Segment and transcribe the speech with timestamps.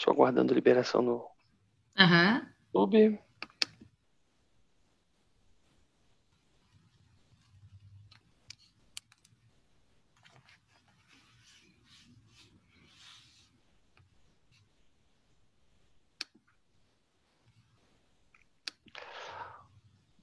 [0.00, 1.28] Só aguardando liberação no
[1.98, 2.40] uhum.
[2.74, 3.20] YouTube.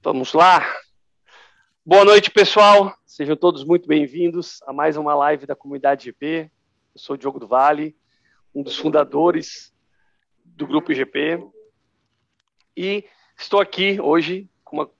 [0.02, 0.60] Vamos lá.
[1.86, 2.98] Boa noite, pessoal.
[3.06, 6.50] Sejam todos muito bem-vindos a mais uma live da comunidade GP.
[6.96, 7.96] Eu sou o Diogo do Vale,
[8.54, 9.72] um dos fundadores
[10.44, 11.46] do Grupo GP.
[12.76, 13.04] E
[13.36, 14.90] estou aqui hoje com uma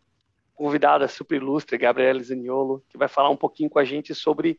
[0.55, 4.59] convidada super ilustre, Gabriela Zaniolo, que vai falar um pouquinho com a gente sobre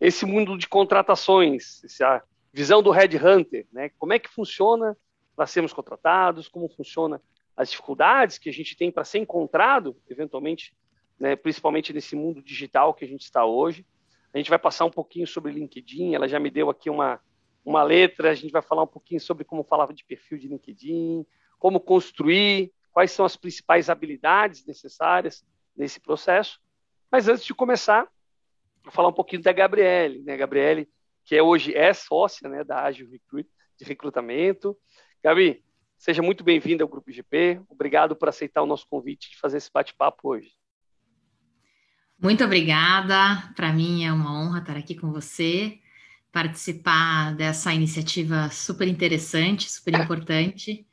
[0.00, 3.90] esse mundo de contratações, essa visão do Red Hunter, né?
[3.98, 4.96] Como é que funciona
[5.34, 7.22] para sermos contratados, como funciona
[7.56, 10.76] as dificuldades que a gente tem para ser encontrado, eventualmente,
[11.18, 13.84] né, principalmente nesse mundo digital que a gente está hoje.
[14.32, 17.20] A gente vai passar um pouquinho sobre LinkedIn, ela já me deu aqui uma,
[17.68, 21.26] uma letra, a gente vai falar um pouquinho sobre como falava de perfil de LinkedIn,
[21.58, 25.44] como construir, quais são as principais habilidades necessárias
[25.76, 26.60] nesse processo.
[27.10, 28.08] Mas antes de começar,
[28.82, 30.36] vou falar um pouquinho da Gabriele, né?
[30.36, 30.88] Gabriele,
[31.24, 34.76] que é hoje é sócia né, da Agile Recruit, de recrutamento.
[35.22, 35.62] Gabi,
[35.98, 37.60] Seja muito bem-vindo ao Grupo GP.
[37.68, 40.52] Obrigado por aceitar o nosso convite de fazer esse bate-papo hoje.
[42.22, 43.52] Muito obrigada.
[43.56, 45.80] Para mim é uma honra estar aqui com você,
[46.32, 50.86] participar dessa iniciativa super interessante, super importante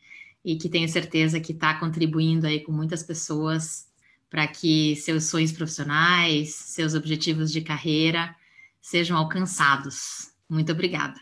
[0.44, 3.92] e que tenho certeza que está contribuindo aí com muitas pessoas
[4.30, 8.36] para que seus sonhos profissionais, seus objetivos de carreira
[8.82, 10.34] sejam alcançados.
[10.50, 11.20] Muito obrigada.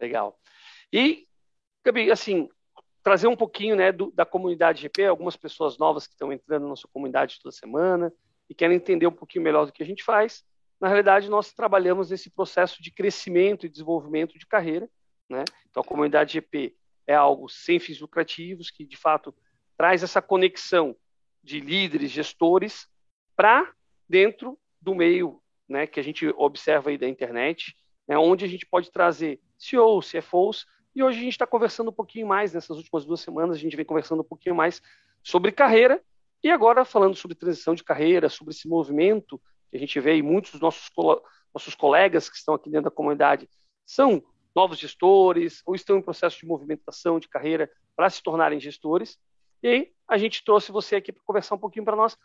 [0.00, 0.38] Legal.
[0.92, 1.26] E,
[1.84, 2.48] Gabi, assim,
[3.02, 6.70] trazer um pouquinho né, do, da comunidade GP, algumas pessoas novas que estão entrando na
[6.70, 8.12] nossa comunidade toda semana
[8.48, 10.44] e querem entender um pouquinho melhor do que a gente faz.
[10.80, 14.88] Na realidade, nós trabalhamos nesse processo de crescimento e desenvolvimento de carreira.
[15.28, 15.44] Né?
[15.70, 16.74] Então, a comunidade GP
[17.06, 19.34] é algo sem fins lucrativos, que de fato
[19.76, 20.96] traz essa conexão
[21.42, 22.88] de líderes, gestores,
[23.36, 23.72] para
[24.08, 27.76] dentro do meio né, que a gente observa aí da internet,
[28.06, 31.92] né, onde a gente pode trazer CEOs, CFOs e hoje a gente está conversando um
[31.92, 34.80] pouquinho mais, nessas últimas duas semanas, a gente vem conversando um pouquinho mais
[35.22, 36.00] sobre carreira,
[36.42, 39.40] e agora falando sobre transição de carreira, sobre esse movimento
[39.76, 40.90] a gente vê, e muitos dos nossos,
[41.52, 43.48] nossos colegas que estão aqui dentro da comunidade
[43.84, 44.22] são
[44.54, 49.18] novos gestores, ou estão em processo de movimentação de carreira para se tornarem gestores.
[49.62, 52.16] E aí a gente trouxe você aqui para conversar um pouquinho para nós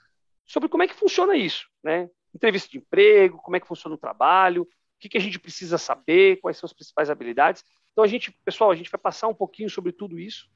[0.45, 2.09] sobre como é que funciona isso, né?
[2.33, 4.67] Entrevista de emprego, como é que funciona o trabalho, o
[4.99, 7.63] que, que a gente precisa saber, quais são as principais habilidades.
[7.91, 10.47] Então a gente, pessoal, a gente vai passar um pouquinho sobre tudo isso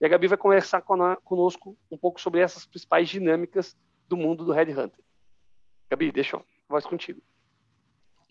[0.00, 3.76] e a Gabi vai conversar conosco um pouco sobre essas principais dinâmicas
[4.06, 5.05] do mundo do Red Hunter.
[5.90, 7.20] Gabi, deixa a voz contigo.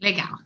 [0.02, 0.38] Legal.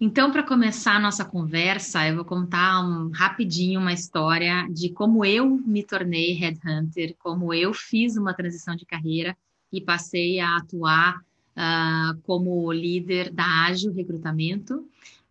[0.00, 5.24] Então, para começar a nossa conversa, eu vou contar um, rapidinho uma história de como
[5.24, 9.36] eu me tornei headhunter, como eu fiz uma transição de carreira
[9.72, 14.84] e passei a atuar uh, como líder da Ágil Recrutamento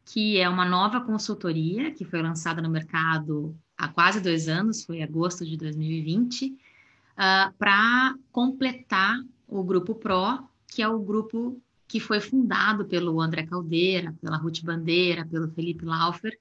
[0.05, 5.01] que é uma nova consultoria que foi lançada no mercado há quase dois anos, foi
[5.01, 9.17] agosto de 2020, uh, para completar
[9.47, 10.39] o Grupo Pro,
[10.71, 15.83] que é o grupo que foi fundado pelo André Caldeira, pela Ruth Bandeira, pelo Felipe
[15.83, 16.39] Laufer,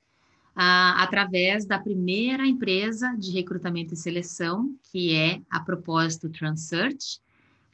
[0.57, 7.21] uh, através da primeira empresa de recrutamento e seleção, que é a Propósito Transearch,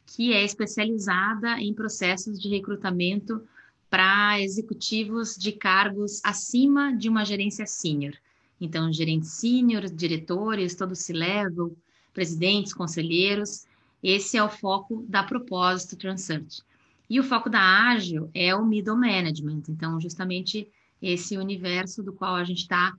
[0.06, 3.42] que é especializada em processos de recrutamento
[3.90, 8.14] para executivos de cargos acima de uma gerência sênior.
[8.58, 11.76] Então, gerentes sênior, diretores, todos se levam,
[12.14, 13.65] presidentes, conselheiros.
[14.02, 16.62] Esse é o foco da Propósito Transearch.
[17.08, 19.62] E o foco da Ágil é o middle management.
[19.68, 20.68] Então, justamente
[21.00, 22.96] esse universo do qual a gente está uh,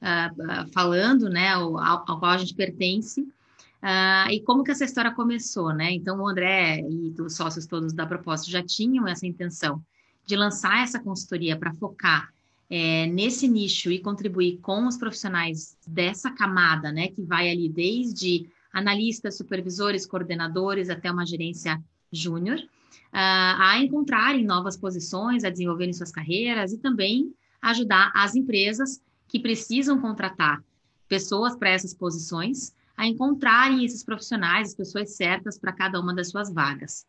[0.00, 3.20] ah, ah, falando, né, ao, ao, qual a gente pertence.
[3.20, 5.92] Uh, e como que essa história começou, né?
[5.92, 9.82] Então, o André e os sócios todos da Propósito já tinham essa intenção
[10.26, 12.30] de lançar essa consultoria para focar
[12.70, 18.48] é, nesse nicho e contribuir com os profissionais dessa camada, né, que vai ali desde
[18.72, 21.82] analistas, supervisores, coordenadores até uma gerência
[22.12, 27.32] júnior, uh, a encontrarem novas posições, a desenvolverem suas carreiras e também
[27.62, 30.62] ajudar as empresas que precisam contratar
[31.08, 36.28] pessoas para essas posições a encontrarem esses profissionais, as pessoas certas para cada uma das
[36.28, 37.06] suas vagas.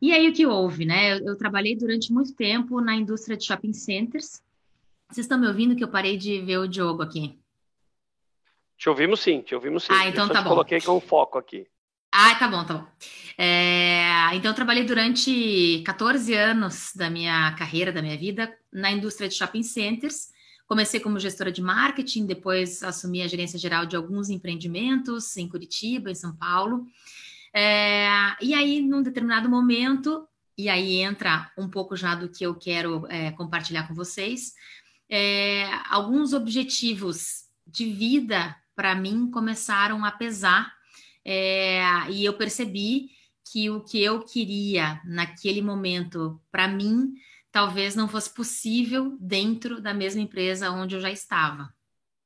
[0.00, 1.12] E aí o que houve, né?
[1.14, 4.42] Eu, eu, trabalhei durante muito tempo na indústria de shopping centers.
[5.08, 7.38] Vocês estão me ouvindo que eu parei de ver o Diogo aqui?
[8.82, 9.92] Te ouvimos sim, te ouvimos sim.
[9.92, 10.48] Ah, então tá bom.
[10.48, 11.68] coloquei com foco aqui.
[12.10, 12.86] Ah, tá bom, tá bom.
[13.38, 19.28] É, então, eu trabalhei durante 14 anos da minha carreira, da minha vida, na indústria
[19.28, 20.32] de shopping centers.
[20.66, 26.10] Comecei como gestora de marketing, depois assumi a gerência geral de alguns empreendimentos em Curitiba,
[26.10, 26.84] em São Paulo.
[27.54, 28.08] É,
[28.40, 30.26] e aí, num determinado momento,
[30.58, 34.54] e aí entra um pouco já do que eu quero é, compartilhar com vocês,
[35.08, 40.72] é, alguns objetivos de vida para mim começaram a pesar
[41.24, 43.10] é, e eu percebi
[43.50, 47.14] que o que eu queria naquele momento para mim
[47.50, 51.72] talvez não fosse possível dentro da mesma empresa onde eu já estava,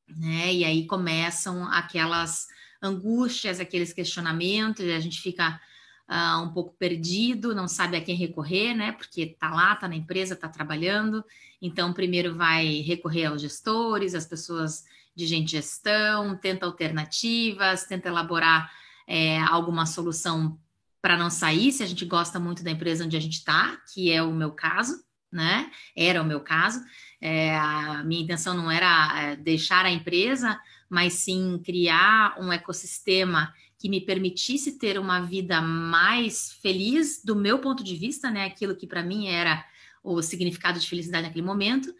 [0.08, 0.54] né?
[0.54, 2.46] E aí começam aquelas
[2.80, 5.60] angústias, aqueles questionamentos, e a gente fica
[6.08, 8.92] uh, um pouco perdido, não sabe a quem recorrer, né?
[8.92, 11.24] Porque tá lá, tá na empresa, tá trabalhando.
[11.60, 14.84] Então, primeiro vai recorrer aos gestores, às pessoas
[15.16, 18.70] de gente gestão, tenta alternativas, tenta elaborar
[19.06, 20.58] é, alguma solução
[21.00, 24.10] para não sair, se a gente gosta muito da empresa onde a gente está, que
[24.10, 25.70] é o meu caso, né?
[25.94, 26.80] Era o meu caso.
[27.20, 33.54] É, a minha intenção não era é, deixar a empresa, mas sim criar um ecossistema
[33.78, 38.44] que me permitisse ter uma vida mais feliz do meu ponto de vista, né?
[38.44, 39.64] Aquilo que para mim era
[40.02, 41.94] o significado de felicidade naquele momento.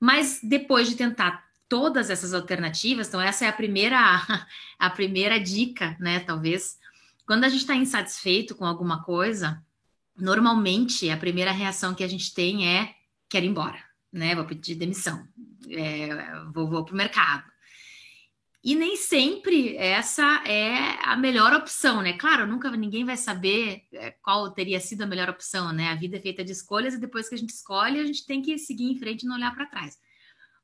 [0.00, 3.96] Mas depois de tentar todas essas alternativas, então essa é a primeira
[4.78, 6.18] a primeira dica, né?
[6.20, 6.76] Talvez
[7.24, 9.64] quando a gente está insatisfeito com alguma coisa,
[10.18, 12.92] normalmente a primeira reação que a gente tem é
[13.28, 13.78] quero ir embora,
[14.12, 14.34] né?
[14.34, 15.26] Vou pedir demissão,
[15.70, 17.48] é, vou, vou para o mercado.
[18.62, 22.14] E nem sempre essa é a melhor opção, né?
[22.14, 25.88] Claro, nunca ninguém vai saber é, qual teria sido a melhor opção, né?
[25.90, 28.42] A vida é feita de escolhas e depois que a gente escolhe, a gente tem
[28.42, 29.96] que seguir em frente e não olhar para trás.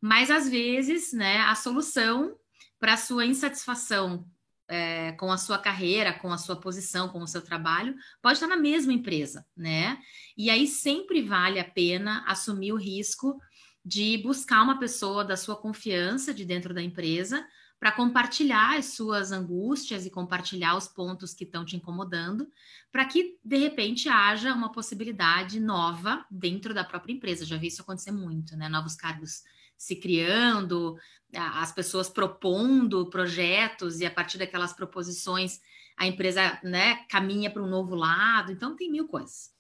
[0.06, 2.36] Mas às vezes, né, a solução
[2.78, 4.24] para a sua insatisfação
[4.68, 7.92] é, com a sua carreira, com a sua posição, com o seu trabalho,
[8.22, 9.98] pode estar na mesma empresa, né?
[10.36, 13.36] E aí sempre vale a pena assumir o risco
[13.84, 17.44] de buscar uma pessoa da sua confiança de dentro da empresa
[17.80, 22.48] para compartilhar as suas angústias e compartilhar os pontos que estão te incomodando,
[22.92, 27.44] para que de repente haja uma possibilidade nova dentro da própria empresa.
[27.44, 28.68] Já vi isso acontecer muito, né?
[28.68, 29.42] Novos cargos
[29.76, 30.96] se criando,
[31.34, 35.60] as pessoas propondo projetos e a partir daquelas proposições
[35.96, 38.52] a empresa né, caminha para um novo lado.
[38.52, 39.50] Então tem mil coisas.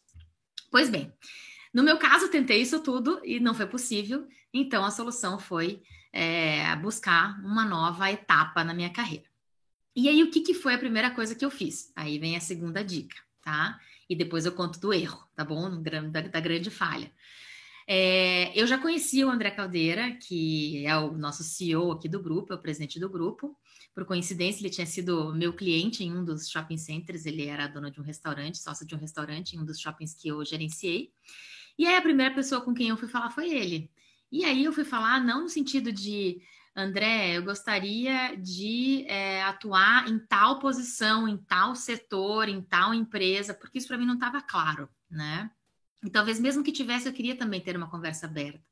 [0.70, 1.12] Pois bem,
[1.72, 4.26] no meu caso, tentei isso tudo e não foi possível.
[4.52, 5.82] Então a solução foi
[6.12, 9.24] é, buscar uma nova etapa na minha carreira.
[9.94, 11.90] E aí, o que, que foi a primeira coisa que eu fiz?
[11.96, 13.80] Aí vem a segunda dica, tá?
[14.08, 15.80] E depois eu conto do erro, tá bom?
[15.80, 17.10] Da, da grande falha.
[17.88, 22.52] É, eu já conhecia o André Caldeira, que é o nosso CEO aqui do grupo,
[22.52, 23.56] é o presidente do grupo.
[23.94, 27.90] Por coincidência, ele tinha sido meu cliente em um dos shopping centers, ele era dono
[27.90, 31.12] de um restaurante, sócio de um restaurante em um dos shoppings que eu gerenciei.
[31.78, 33.90] E aí a primeira pessoa com quem eu fui falar foi ele.
[34.32, 36.40] E aí eu fui falar, não no sentido de,
[36.74, 43.54] André, eu gostaria de é, atuar em tal posição, em tal setor, em tal empresa,
[43.54, 45.50] porque isso para mim não estava claro, né?
[46.06, 48.62] E talvez mesmo que tivesse, eu queria também ter uma conversa aberta.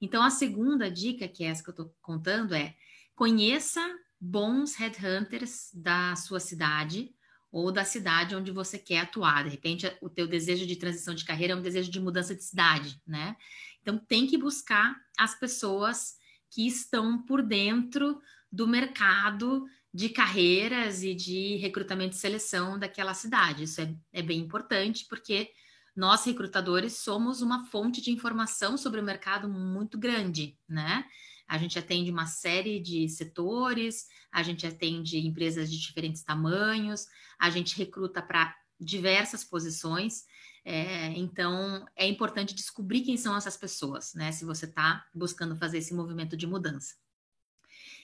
[0.00, 2.76] Então, a segunda dica, que é essa que eu estou contando, é
[3.12, 3.80] conheça
[4.20, 7.12] bons headhunters da sua cidade
[7.50, 9.42] ou da cidade onde você quer atuar.
[9.42, 12.44] De repente, o teu desejo de transição de carreira é um desejo de mudança de
[12.44, 13.36] cidade, né?
[13.82, 16.14] Então, tem que buscar as pessoas
[16.50, 18.20] que estão por dentro
[18.52, 23.64] do mercado de carreiras e de recrutamento e seleção daquela cidade.
[23.64, 25.50] Isso é, é bem importante, porque
[25.96, 31.06] nós, recrutadores, somos uma fonte de informação sobre o mercado muito grande, né?
[31.48, 37.06] A gente atende uma série de setores, a gente atende empresas de diferentes tamanhos,
[37.38, 40.24] a gente recruta para diversas posições.
[40.64, 44.32] É, então, é importante descobrir quem são essas pessoas, né?
[44.32, 46.94] Se você está buscando fazer esse movimento de mudança.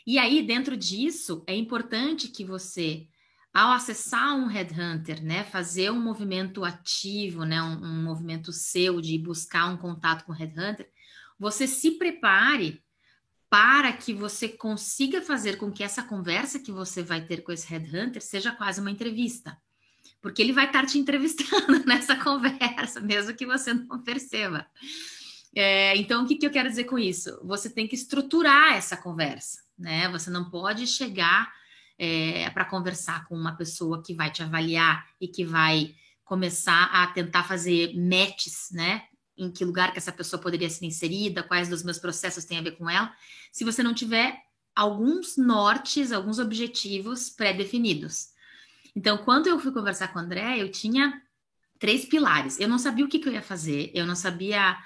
[0.06, 3.08] E aí, dentro disso, é importante que você,
[3.52, 9.18] ao acessar um headhunter, né, fazer um movimento ativo, né, um, um movimento seu de
[9.18, 10.90] buscar um contato com o headhunter,
[11.38, 12.82] você se prepare
[13.50, 17.66] para que você consiga fazer com que essa conversa que você vai ter com esse
[17.66, 19.56] headhunter seja quase uma entrevista
[20.22, 24.64] porque ele vai estar te entrevistando nessa conversa, mesmo que você não perceba.
[25.54, 27.38] É, então, o que, que eu quero dizer com isso?
[27.44, 30.08] Você tem que estruturar essa conversa, né?
[30.10, 31.52] Você não pode chegar
[32.04, 35.94] é, para conversar com uma pessoa que vai te avaliar e que vai
[36.24, 39.04] começar a tentar fazer matches, né?
[39.38, 42.62] Em que lugar que essa pessoa poderia ser inserida, quais dos meus processos têm a
[42.62, 43.14] ver com ela,
[43.52, 44.36] se você não tiver
[44.74, 48.30] alguns nortes, alguns objetivos pré-definidos.
[48.96, 51.22] Então, quando eu fui conversar com o André, eu tinha
[51.78, 52.58] três pilares.
[52.58, 54.76] Eu não sabia o que, que eu ia fazer, eu não sabia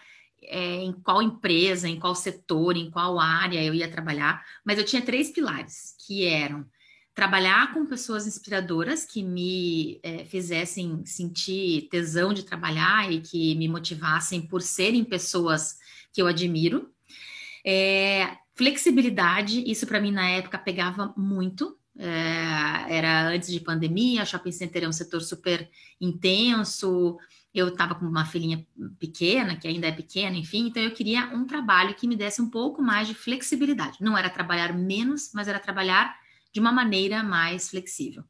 [0.42, 4.84] é, em qual empresa, em qual setor, em qual área eu ia trabalhar, mas eu
[4.84, 6.68] tinha três pilares, que eram
[7.16, 13.66] trabalhar com pessoas inspiradoras que me é, fizessem sentir tesão de trabalhar e que me
[13.68, 15.78] motivassem por serem pessoas
[16.12, 16.90] que eu admiro.
[17.64, 21.78] É, flexibilidade, isso para mim na época pegava muito.
[21.98, 27.16] É, era antes de pandemia, shopping center é um setor super intenso,
[27.54, 28.66] eu estava com uma filhinha
[28.98, 32.50] pequena, que ainda é pequena, enfim, então eu queria um trabalho que me desse um
[32.50, 33.96] pouco mais de flexibilidade.
[34.02, 36.14] Não era trabalhar menos, mas era trabalhar
[36.56, 38.24] de uma maneira mais flexível.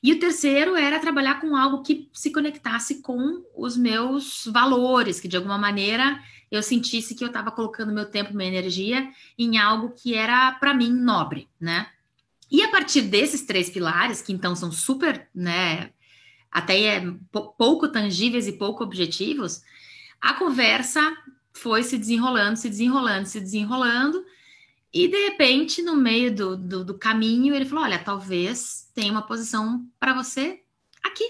[0.00, 5.26] E o terceiro era trabalhar com algo que se conectasse com os meus valores, que
[5.26, 9.90] de alguma maneira eu sentisse que eu estava colocando meu tempo, minha energia em algo
[9.96, 11.88] que era para mim nobre, né?
[12.48, 15.90] E a partir desses três pilares, que então são super, né,
[16.48, 17.02] até é
[17.58, 19.62] pouco tangíveis e pouco objetivos,
[20.20, 21.00] a conversa
[21.52, 24.24] foi se desenrolando, se desenrolando, se desenrolando,
[24.92, 29.22] e de repente, no meio do, do, do caminho, ele falou: Olha, talvez tenha uma
[29.22, 30.62] posição para você
[31.02, 31.24] aqui,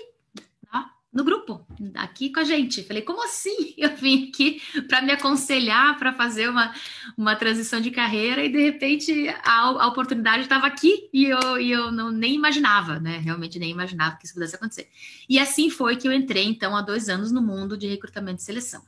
[1.16, 2.82] no grupo, aqui com a gente.
[2.82, 3.74] Falei: Como assim?
[3.78, 6.74] Eu vim aqui para me aconselhar, para fazer uma,
[7.16, 11.70] uma transição de carreira, e de repente a, a oportunidade estava aqui e eu, e
[11.70, 13.18] eu não, nem imaginava, né?
[13.18, 14.90] Realmente nem imaginava que isso pudesse acontecer.
[15.28, 18.44] E assim foi que eu entrei, então, há dois anos no mundo de recrutamento e
[18.44, 18.82] seleção.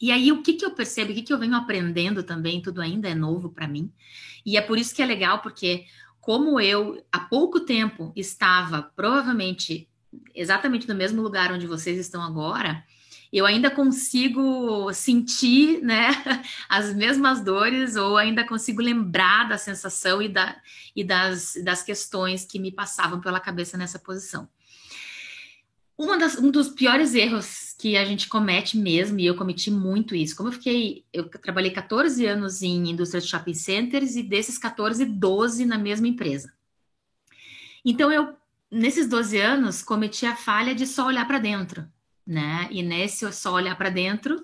[0.00, 2.80] E aí, o que, que eu percebo, o que, que eu venho aprendendo também, tudo
[2.80, 3.90] ainda é novo para mim.
[4.44, 5.84] E é por isso que é legal, porque
[6.20, 9.88] como eu, há pouco tempo, estava provavelmente
[10.34, 12.84] exatamente no mesmo lugar onde vocês estão agora,
[13.32, 16.08] eu ainda consigo sentir né,
[16.68, 20.56] as mesmas dores, ou ainda consigo lembrar da sensação e, da,
[20.94, 24.48] e das, das questões que me passavam pela cabeça nessa posição.
[26.18, 30.34] Das, um dos piores erros que a gente comete mesmo, e eu cometi muito isso,
[30.34, 35.04] como eu fiquei, eu trabalhei 14 anos em indústria de shopping centers e desses 14,
[35.04, 36.52] 12 na mesma empresa.
[37.84, 38.34] Então eu,
[38.70, 41.86] nesses 12 anos, cometi a falha de só olhar para dentro,
[42.26, 42.66] né?
[42.70, 44.42] E nesse só olhar para dentro,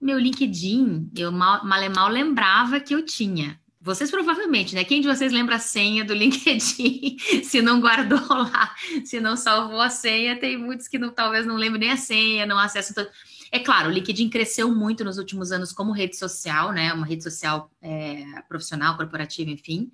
[0.00, 3.60] meu LinkedIn, eu mal, mal, mal lembrava que eu tinha.
[3.82, 4.84] Vocês provavelmente, né?
[4.84, 7.16] Quem de vocês lembra a senha do LinkedIn?
[7.42, 8.72] se não guardou lá,
[9.04, 12.46] se não salvou a senha, tem muitos que não, talvez não lembrem nem a senha,
[12.46, 13.04] não acessam.
[13.50, 16.92] É claro, o LinkedIn cresceu muito nos últimos anos como rede social, né?
[16.92, 19.90] Uma rede social é, profissional, corporativa, enfim.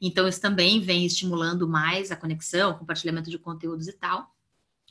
[0.00, 4.32] Então, isso também vem estimulando mais a conexão, compartilhamento de conteúdos e tal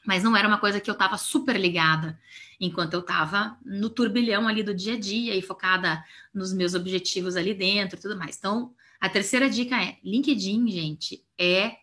[0.06, 2.20] mas não era uma coisa que eu estava super ligada
[2.60, 6.04] enquanto eu estava no turbilhão ali do dia a dia e focada
[6.34, 8.38] nos meus objetivos ali dentro e tudo mais.
[8.38, 11.78] Então, a terceira dica é: LinkedIn, gente, é.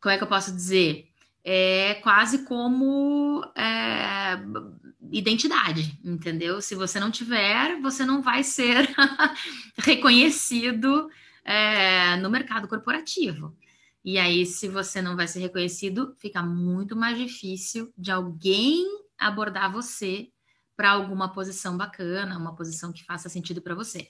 [0.00, 1.08] Como é que eu posso dizer?
[1.42, 4.38] É quase como é,
[5.12, 6.60] identidade, entendeu?
[6.60, 8.88] Se você não tiver, você não vai ser
[9.78, 11.08] reconhecido
[11.44, 13.56] é, no mercado corporativo.
[14.04, 18.84] E aí, se você não vai ser reconhecido, fica muito mais difícil de alguém
[19.18, 20.28] abordar você
[20.76, 24.08] para alguma posição bacana, uma posição que faça sentido para você.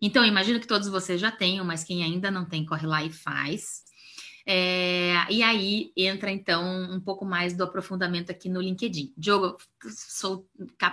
[0.00, 3.10] Então, imagino que todos vocês já tenham, mas quem ainda não tem, corre lá e
[3.10, 3.82] faz.
[4.46, 9.14] É, e aí entra então um pouco mais do aprofundamento aqui no LinkedIn.
[9.16, 9.56] Diogo,
[9.88, 10.46] sou,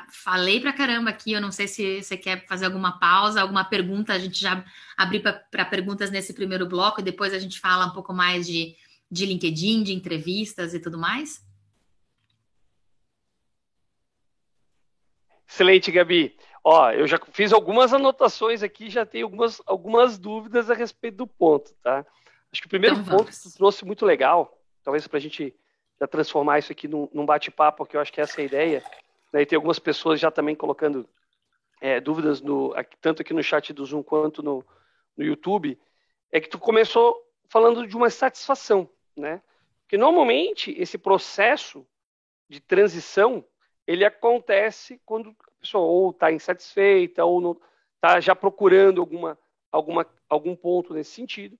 [0.09, 4.13] falei para caramba aqui, eu não sei se você quer fazer alguma pausa, alguma pergunta,
[4.13, 4.63] a gente já
[4.95, 8.75] abrir para perguntas nesse primeiro bloco e depois a gente fala um pouco mais de,
[9.11, 11.45] de LinkedIn, de entrevistas e tudo mais.
[15.45, 16.37] Excelente, Gabi.
[16.63, 21.27] Ó, eu já fiz algumas anotações aqui, já tenho algumas, algumas dúvidas a respeito do
[21.27, 22.05] ponto, tá?
[22.51, 25.55] Acho que o primeiro então, ponto que tu trouxe muito legal, talvez para a gente
[25.99, 28.83] já transformar isso aqui num, num bate-papo, porque eu acho que essa é a ideia,
[29.31, 29.41] né?
[29.41, 31.07] e tem algumas pessoas já também colocando
[31.79, 34.65] é, dúvidas, no, tanto aqui no chat do Zoom quanto no,
[35.15, 35.79] no YouTube,
[36.31, 39.41] é que tu começou falando de uma satisfação, né?
[39.81, 41.85] Porque normalmente esse processo
[42.47, 43.43] de transição
[43.85, 47.61] ele acontece quando a pessoa ou está insatisfeita ou
[47.95, 49.37] está já procurando alguma,
[49.69, 51.57] alguma, algum ponto nesse sentido.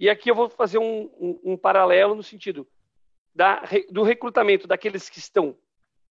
[0.00, 2.66] E aqui eu vou fazer um, um, um paralelo no sentido
[3.34, 5.54] da, do recrutamento daqueles que estão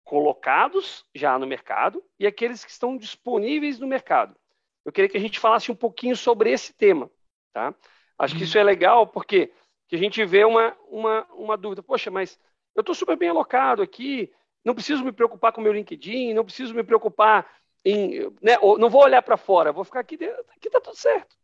[0.04, 4.36] colocados já no mercado e aqueles que estão disponíveis no mercado.
[4.84, 7.10] Eu queria que a gente falasse um pouquinho sobre esse tema.
[7.50, 7.74] Tá?
[8.18, 8.46] Acho que uhum.
[8.46, 9.50] isso é legal porque
[9.88, 11.82] que a gente vê uma, uma, uma dúvida.
[11.82, 12.38] Poxa, mas
[12.74, 14.30] eu estou super bem alocado aqui,
[14.62, 17.50] não preciso me preocupar com o meu LinkedIn, não preciso me preocupar
[17.82, 18.20] em.
[18.42, 21.37] Né, não vou olhar para fora, vou ficar aqui dentro, aqui está tudo certo.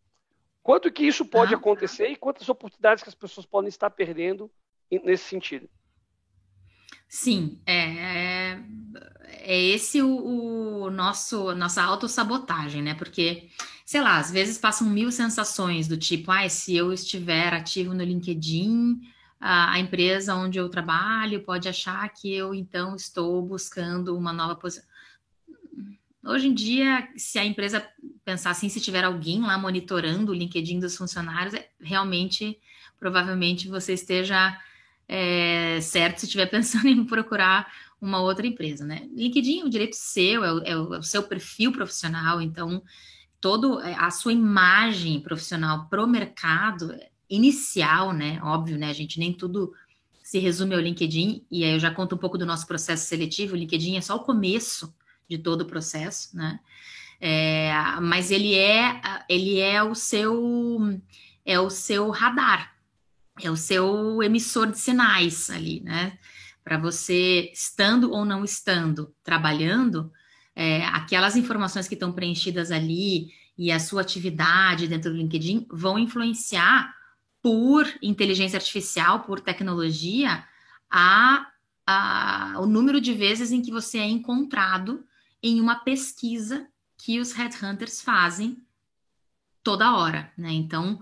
[0.65, 4.51] Quanto que isso pode ah, acontecer e quantas oportunidades que as pessoas podem estar perdendo
[4.91, 5.69] nesse sentido?
[7.07, 8.65] Sim, é, é,
[9.43, 12.95] é esse o, o nosso nossa autossabotagem, né?
[12.95, 13.51] Porque,
[13.85, 18.03] sei lá, às vezes passam mil sensações do tipo, ah, se eu estiver ativo no
[18.03, 19.03] LinkedIn,
[19.39, 24.57] a, a empresa onde eu trabalho pode achar que eu então estou buscando uma nova
[24.57, 24.89] posição.
[26.27, 27.87] Hoje em dia, se a empresa
[28.25, 32.59] pensar assim, se tiver alguém lá monitorando o LinkedIn dos funcionários, é, realmente,
[32.99, 34.59] provavelmente você esteja
[35.07, 39.07] é, certo se estiver pensando em procurar uma outra empresa, né?
[39.15, 42.83] LinkedIn é um direito seu, é o, é o seu perfil profissional, então
[43.39, 46.95] todo é, a sua imagem profissional pro mercado
[47.29, 48.41] inicial, né?
[48.43, 48.89] Óbvio, né?
[48.89, 49.75] A gente nem tudo
[50.23, 53.53] se resume ao LinkedIn, e aí eu já conto um pouco do nosso processo seletivo.
[53.53, 54.95] O LinkedIn é só o começo
[55.29, 56.61] de todo o processo, né?
[57.21, 61.01] É, mas ele é ele é o seu
[61.45, 62.75] é o seu radar,
[63.41, 66.19] é o seu emissor de sinais ali, né?
[66.63, 70.11] Para você, estando ou não estando trabalhando,
[70.57, 75.99] é, aquelas informações que estão preenchidas ali e a sua atividade dentro do LinkedIn vão
[75.99, 76.95] influenciar
[77.43, 80.45] por inteligência artificial, por tecnologia,
[80.91, 81.47] a,
[81.87, 85.05] a, o número de vezes em que você é encontrado
[85.45, 88.65] em uma pesquisa que os headhunters fazem
[89.63, 90.51] toda hora, né?
[90.51, 90.99] Então,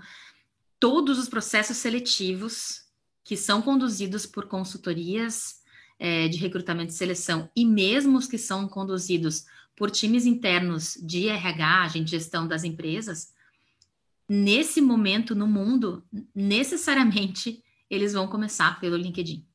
[0.80, 2.82] todos os processos seletivos
[3.22, 5.62] que são conduzidos por consultorias
[5.96, 9.46] é, de recrutamento e seleção, e mesmo os que são conduzidos
[9.76, 13.32] por times internos de RH, de gestão das empresas,
[14.28, 19.46] nesse momento no mundo, necessariamente eles vão começar pelo LinkedIn.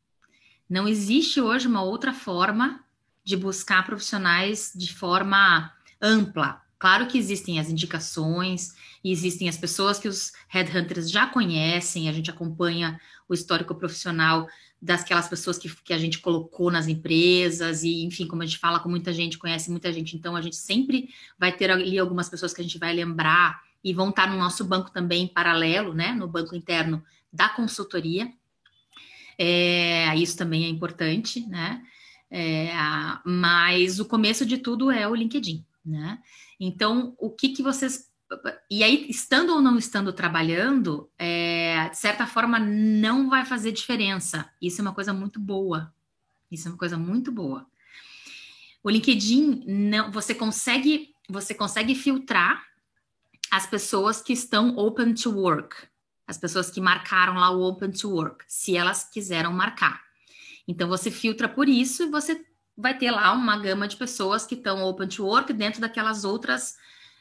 [0.70, 2.87] Não existe hoje uma outra forma
[3.28, 5.70] de buscar profissionais de forma
[6.02, 6.62] ampla.
[6.80, 12.30] Claro que existem as indicações, existem as pessoas que os headhunters já conhecem, a gente
[12.32, 14.48] acompanha o histórico profissional
[14.82, 18.80] daquelas pessoas que, que a gente colocou nas empresas, e enfim, como a gente fala
[18.80, 22.54] com muita gente, conhece muita gente, então a gente sempre vai ter ali algumas pessoas
[22.54, 26.14] que a gente vai lembrar e vão estar no nosso banco também em paralelo, né,
[26.14, 28.32] no banco interno da consultoria.
[29.38, 31.84] É, isso também é importante, né?
[32.30, 32.70] É,
[33.26, 36.20] mas o começo de tudo é o LinkedIn, né?
[36.60, 38.10] Então, o que, que vocês.
[38.70, 44.50] E aí, estando ou não estando trabalhando, é, de certa forma, não vai fazer diferença.
[44.62, 45.94] Isso é uma coisa muito boa.
[46.52, 47.66] Isso é uma coisa muito boa.
[48.84, 52.66] O LinkedIn, não, você consegue, você consegue filtrar
[53.52, 55.76] as pessoas que estão open to work,
[56.28, 60.07] as pessoas que marcaram lá o open to work, se elas quiseram marcar.
[60.68, 64.56] Então você filtra por isso e você vai ter lá uma gama de pessoas que
[64.56, 66.76] estão open to work dentro daquelas outras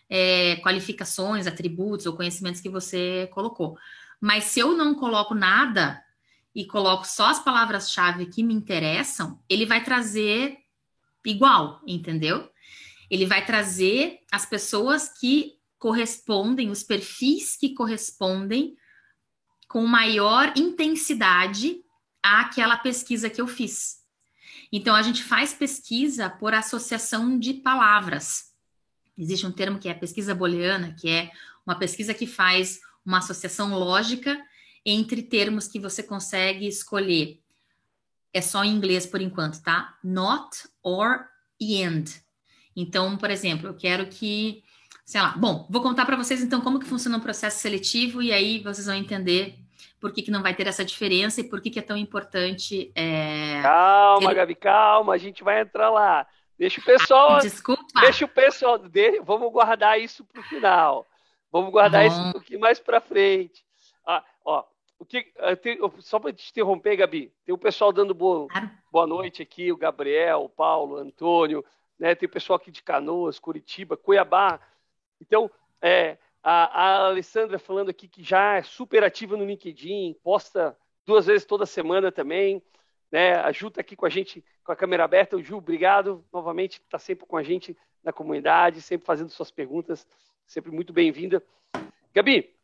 [0.09, 3.79] é, qualificações, atributos ou conhecimentos que você colocou.
[4.21, 6.03] Mas se eu não coloco nada
[6.55, 10.59] e coloco só as palavras-chave que me interessam, ele vai trazer
[11.25, 12.51] igual, entendeu?
[13.11, 18.77] Ele vai trazer as pessoas que correspondem, os perfis que correspondem
[19.69, 21.85] com maior intensidade
[22.27, 24.05] àquela pesquisa que eu fiz.
[24.73, 28.53] Então, a gente faz pesquisa por associação de palavras.
[29.17, 31.31] Existe um termo que é pesquisa booleana, que é
[31.67, 34.39] uma pesquisa que faz uma associação lógica
[34.85, 37.41] entre termos que você consegue escolher.
[38.33, 39.97] É só em inglês por enquanto, tá?
[40.03, 41.27] Not or
[41.61, 42.05] and.
[42.75, 44.63] Então, por exemplo, eu quero que
[45.07, 45.37] sei lá.
[45.37, 48.87] Bom, vou contar para vocês então como que funciona o processo seletivo e aí vocês
[48.87, 49.57] vão entender
[50.01, 52.91] por que, que não vai ter essa diferença e por que, que é tão importante.
[52.95, 53.61] É...
[53.63, 56.27] Calma, Gabi, calma, a gente vai entrar lá.
[56.59, 57.37] Deixa o pessoal.
[57.37, 58.01] Ah, desculpa.
[58.01, 58.79] Deixa o pessoal.
[58.79, 59.21] De...
[59.21, 61.07] Vamos guardar isso para o final.
[61.53, 63.65] Vamos guardar isso um pouquinho mais para frente.
[64.07, 64.65] Ah, ó,
[64.99, 65.33] o que,
[66.01, 68.71] só para te interromper, Gabi, tem o pessoal dando boa, claro.
[68.91, 71.65] boa noite aqui, o Gabriel, o Paulo, o Antônio,
[71.99, 72.15] né?
[72.15, 74.59] Tem o pessoal aqui de Canoas, Curitiba, Cuiabá.
[75.21, 76.17] Então, é,
[76.49, 81.45] a, a, Alessandra falando aqui que já é super ativa no LinkedIn, posta duas vezes
[81.45, 82.63] toda semana também.
[83.11, 83.35] Né?
[83.35, 85.37] A Ju está aqui com a gente com a câmera aberta.
[85.37, 90.07] O Ju, obrigado novamente, está sempre com a gente na comunidade, sempre fazendo suas perguntas,
[90.47, 91.43] sempre muito bem-vinda.
[92.15, 92.55] Gabi,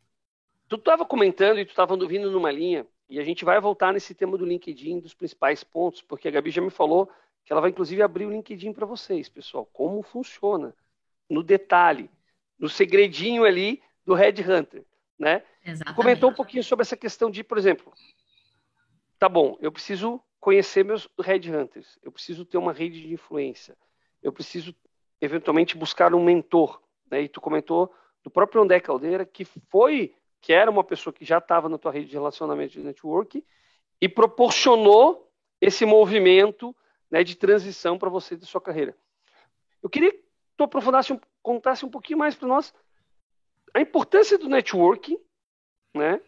[0.69, 4.15] tu estava comentando e tu estava ouvindo numa linha, e a gente vai voltar nesse
[4.15, 7.11] tema do LinkedIn, dos principais pontos, porque a Gabi já me falou
[7.45, 10.73] que ela vai inclusive abrir o LinkedIn para vocês, pessoal, como funciona,
[11.29, 12.09] no detalhe
[12.63, 14.85] no segredinho ali do Red Hunter,
[15.19, 15.43] né?
[15.65, 15.97] Exatamente.
[15.97, 17.93] Comentou um pouquinho sobre essa questão de, por exemplo,
[19.19, 23.77] tá bom, eu preciso conhecer meus Red Hunters, eu preciso ter uma rede de influência,
[24.23, 24.73] eu preciso
[25.21, 27.23] eventualmente buscar um mentor, né?
[27.23, 31.39] E tu comentou do próprio André Caldeira que foi, que era uma pessoa que já
[31.39, 33.45] estava na tua rede de relacionamento de network
[34.01, 35.29] e proporcionou
[35.61, 36.75] esse movimento
[37.11, 38.97] né, de transição para você de sua carreira.
[39.83, 40.25] Eu queria que
[40.57, 42.75] tu aprofundasse, contasse um pouquinho mais para nós
[43.75, 45.19] a importância do networking,
[45.95, 46.21] né,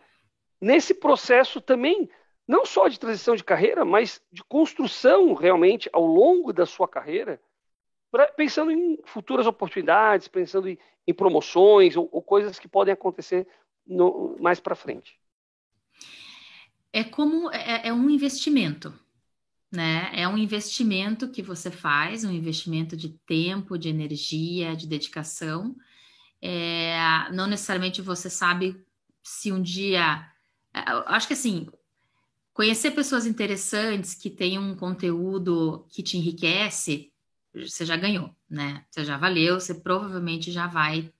[0.60, 2.08] nesse processo também,
[2.46, 7.40] não só de transição de carreira, mas de construção realmente ao longo da sua carreira,
[8.10, 13.46] pra, pensando em futuras oportunidades, pensando em, em promoções ou, ou, coisas que podem acontecer
[13.86, 15.18] no, mais para frente.
[16.92, 18.94] É como é, é um investimento,
[19.74, 20.10] né?
[20.14, 25.76] É um investimento que você faz, um investimento de tempo, de energia, de dedicação.
[26.40, 26.96] É,
[27.32, 28.80] não necessariamente você sabe
[29.22, 30.26] se um dia.
[30.72, 31.68] É, acho que assim,
[32.52, 37.12] conhecer pessoas interessantes que têm um conteúdo que te enriquece,
[37.52, 38.84] você já ganhou, né?
[38.90, 41.12] Você já valeu, você provavelmente já vai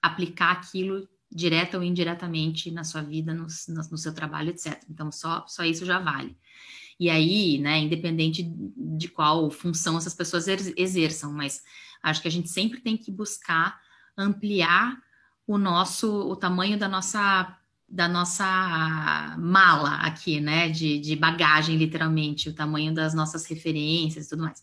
[0.00, 4.82] aplicar aquilo direta ou indiretamente na sua vida, no, no, no seu trabalho, etc.
[4.88, 6.36] Então, só, só isso já vale.
[6.98, 11.62] E aí, né, independente de qual função essas pessoas exerçam, mas
[12.02, 13.80] acho que a gente sempre tem que buscar
[14.16, 14.98] ampliar
[15.46, 17.54] o nosso, o tamanho da nossa
[17.90, 24.28] da nossa mala aqui, né, de, de bagagem, literalmente, o tamanho das nossas referências e
[24.28, 24.62] tudo mais.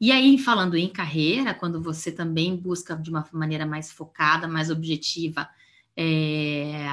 [0.00, 4.70] E aí, falando em carreira, quando você também busca de uma maneira mais focada, mais
[4.70, 5.48] objetiva,
[5.96, 6.84] é,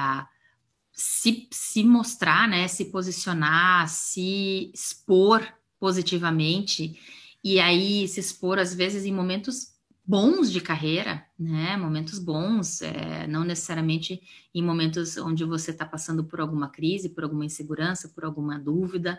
[1.00, 5.42] se, se mostrar, né, se posicionar, se expor
[5.78, 7.00] positivamente,
[7.42, 9.72] e aí se expor, às vezes, em momentos
[10.04, 11.74] bons de carreira, né?
[11.78, 14.20] Momentos bons, é, não necessariamente
[14.54, 19.18] em momentos onde você está passando por alguma crise, por alguma insegurança, por alguma dúvida,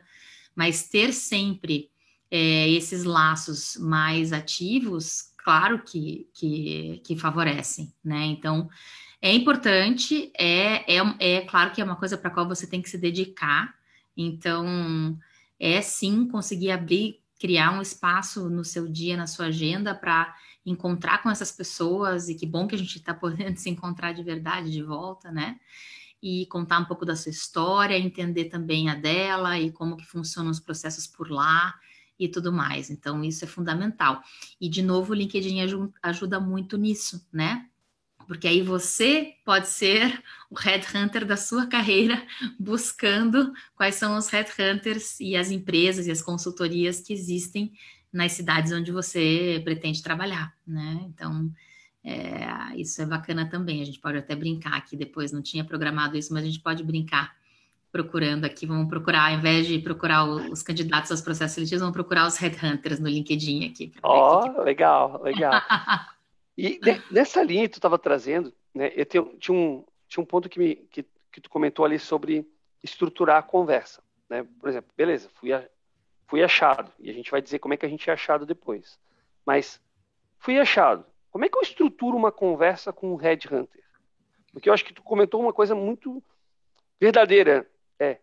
[0.56, 1.90] mas ter sempre
[2.30, 8.26] é, esses laços mais ativos, claro que, que, que favorecem, né?
[8.26, 8.70] Então,
[9.22, 12.82] é importante, é, é, é claro que é uma coisa para a qual você tem
[12.82, 13.76] que se dedicar.
[14.16, 15.18] Então,
[15.60, 21.22] é sim conseguir abrir, criar um espaço no seu dia, na sua agenda, para encontrar
[21.22, 22.30] com essas pessoas.
[22.30, 25.60] E que bom que a gente está podendo se encontrar de verdade de volta, né?
[26.22, 30.52] E contar um pouco da sua história, entender também a dela e como que funcionam
[30.52, 31.74] os processos por lá
[32.24, 32.90] e tudo mais.
[32.90, 34.22] Então, isso é fundamental.
[34.60, 35.58] E, de novo, o LinkedIn
[36.04, 37.68] ajuda muito nisso, né?
[38.32, 42.26] porque aí você pode ser o headhunter da sua carreira,
[42.58, 47.74] buscando quais são os headhunters e as empresas e as consultorias que existem
[48.12, 51.02] nas cidades onde você pretende trabalhar, né?
[51.10, 51.52] Então,
[52.06, 53.82] é, isso é bacana também.
[53.82, 56.86] A gente pode até brincar aqui depois, não tinha programado isso, mas a gente pode
[56.86, 57.36] brincar
[57.92, 58.66] procurando aqui.
[58.66, 63.00] Vamos procurar, ao invés de procurar os candidatos aos processos seletivos, vamos procurar os headhunters
[63.00, 63.92] no LinkedIn aqui.
[64.02, 65.54] Ó, oh, legal, legal.
[66.58, 70.50] E nessa linha que tu estava trazendo, né, eu tenho, tinha, um, tinha um ponto
[70.50, 72.46] que, me, que, que tu comentou ali sobre
[72.84, 74.04] estruturar a conversa.
[74.30, 74.46] Né?
[74.60, 75.68] Por exemplo, beleza, fui, a,
[76.28, 79.00] fui achado, e a gente vai dizer como é que a gente é achado depois.
[79.46, 79.82] Mas
[80.38, 81.06] fui achado.
[81.32, 83.84] Como é que eu estruturo uma conversa com um headhunter?
[84.52, 86.22] Porque eu acho que tu comentou uma coisa muito
[87.00, 87.68] verdadeira.
[88.02, 88.18] É,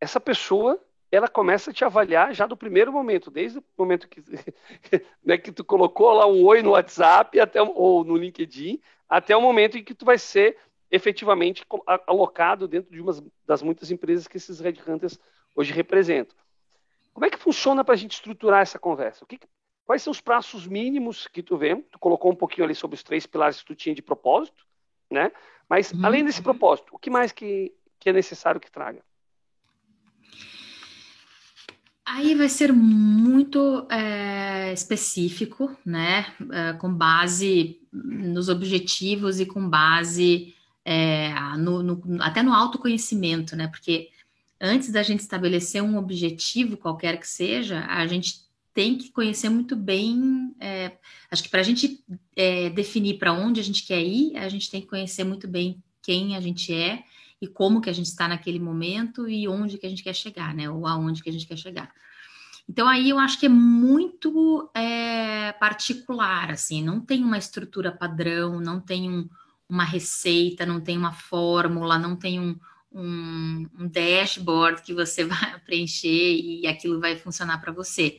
[0.00, 4.22] essa pessoa ela começa a te avaliar já do primeiro momento, desde o momento que,
[5.24, 9.40] né, que tu colocou lá um oi no WhatsApp até, ou no LinkedIn, até o
[9.40, 10.56] momento em que tu vai ser
[10.90, 11.64] efetivamente
[12.06, 13.12] alocado dentro de uma
[13.44, 15.18] das muitas empresas que esses Red Hunters
[15.54, 16.36] hoje representam.
[17.12, 19.26] Como é que funciona para a gente estruturar essa conversa?
[19.26, 19.40] Que,
[19.84, 21.74] quais são os prazos mínimos que tu vê?
[21.74, 24.64] Tu colocou um pouquinho ali sobre os três pilares que tu tinha de propósito,
[25.10, 25.32] né?
[25.68, 26.04] Mas uhum.
[26.04, 29.02] além desse propósito, o que mais que, que é necessário que traga?
[32.08, 36.32] Aí vai ser muito é, específico, né?
[36.52, 43.66] É, com base nos objetivos e com base é, no, no, até no autoconhecimento, né?
[43.66, 44.10] Porque
[44.60, 49.74] antes da gente estabelecer um objetivo, qualquer que seja, a gente tem que conhecer muito
[49.74, 50.54] bem.
[50.60, 50.92] É,
[51.28, 52.04] acho que para a gente
[52.36, 55.82] é, definir para onde a gente quer ir, a gente tem que conhecer muito bem
[56.00, 57.02] quem a gente é
[57.40, 60.54] e como que a gente está naquele momento e onde que a gente quer chegar,
[60.54, 60.70] né?
[60.70, 61.92] Ou aonde que a gente quer chegar.
[62.68, 68.60] Então aí eu acho que é muito é, particular, assim, não tem uma estrutura padrão,
[68.60, 69.28] não tem um,
[69.68, 72.58] uma receita, não tem uma fórmula, não tem um,
[72.92, 78.18] um, um dashboard que você vai preencher e aquilo vai funcionar para você.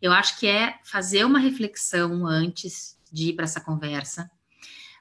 [0.00, 4.30] Eu acho que é fazer uma reflexão antes de ir para essa conversa,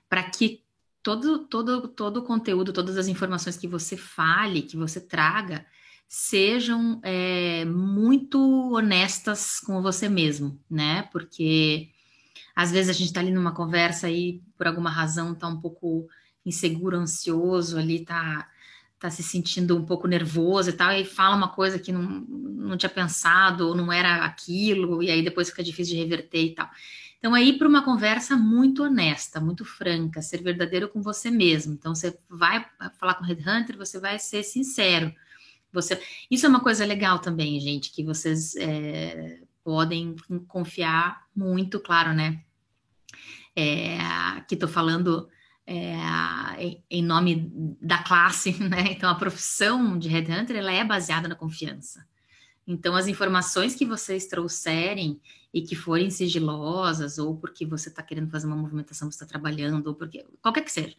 [0.10, 0.64] para que
[1.08, 5.66] todo, todo, todo o conteúdo, todas as informações que você fale, que você traga,
[6.06, 11.04] sejam é, muito honestas com você mesmo, né?
[11.04, 11.92] Porque
[12.54, 16.10] às vezes a gente está ali numa conversa e por alguma razão está um pouco
[16.46, 18.46] inseguro, ansioso ali, tá
[19.00, 22.76] tá se sentindo um pouco nervoso e tal, e fala uma coisa que não, não
[22.76, 26.68] tinha pensado, ou não era aquilo, e aí depois fica difícil de reverter e tal.
[27.18, 31.74] Então, é ir para uma conversa muito honesta, muito franca, ser verdadeiro com você mesmo.
[31.74, 32.66] Então, você vai
[33.00, 35.14] falar com o Headhunter, você vai ser sincero.
[35.74, 36.00] Você...
[36.30, 40.16] Isso é uma coisa legal também, gente, que vocês é, podem
[40.48, 42.42] confiar muito, claro, né?
[43.56, 43.98] É,
[44.48, 45.28] que estou falando
[45.66, 45.98] é,
[46.90, 47.52] em nome
[47.82, 48.92] da classe, né?
[48.92, 52.06] Então, a profissão de Headhunter, ela é baseada na confiança.
[52.68, 55.22] Então, as informações que vocês trouxerem
[55.54, 59.88] e que forem sigilosas, ou porque você está querendo fazer uma movimentação, você está trabalhando,
[59.88, 60.96] ou porque qualquer que seja,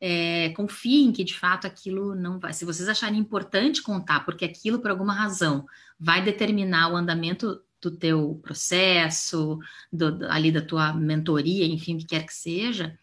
[0.00, 2.52] é, confiem que de fato aquilo não vai.
[2.52, 5.64] Se vocês acharem importante contar, porque aquilo por alguma razão
[5.98, 9.58] vai determinar o andamento do teu processo,
[9.92, 12.98] do, ali da tua mentoria, enfim, o que quer que seja,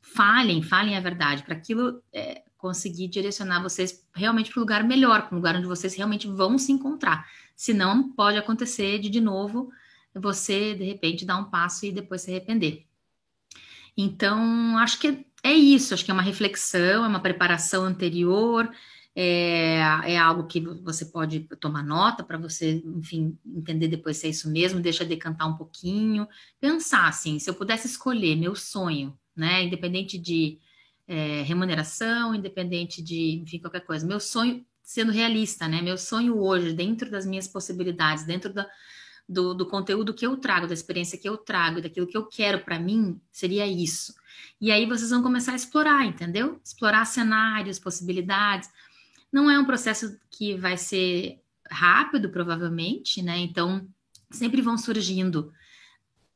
[0.00, 5.22] falem, falem a verdade, para aquilo é, conseguir direcionar vocês realmente para o lugar melhor,
[5.22, 7.24] para um lugar onde vocês realmente vão se encontrar.
[7.54, 9.70] Senão, pode acontecer de, de novo,
[10.12, 12.84] você, de repente, dar um passo e depois se arrepender.
[13.96, 18.68] Então, acho que é isso, acho que é uma reflexão, é uma preparação anterior,
[19.14, 24.30] é, é algo que você pode tomar nota para você, enfim, entender depois se é
[24.30, 26.26] isso mesmo, deixa decantar um pouquinho,
[26.60, 30.58] pensar assim, se eu pudesse escolher meu sonho, né, independente de
[31.08, 36.72] é, remuneração, independente de, enfim, qualquer coisa, meu sonho, sendo realista, né, meu sonho hoje,
[36.72, 38.66] dentro das minhas possibilidades, dentro da,
[39.28, 42.60] do, do conteúdo que eu trago, da experiência que eu trago, daquilo que eu quero
[42.60, 44.14] para mim, seria isso.
[44.60, 46.60] E aí vocês vão começar a explorar, entendeu?
[46.64, 48.70] Explorar cenários, possibilidades.
[49.32, 51.40] Não é um processo que vai ser
[51.70, 53.38] rápido, provavelmente, né?
[53.38, 53.86] Então,
[54.30, 55.52] sempre vão surgindo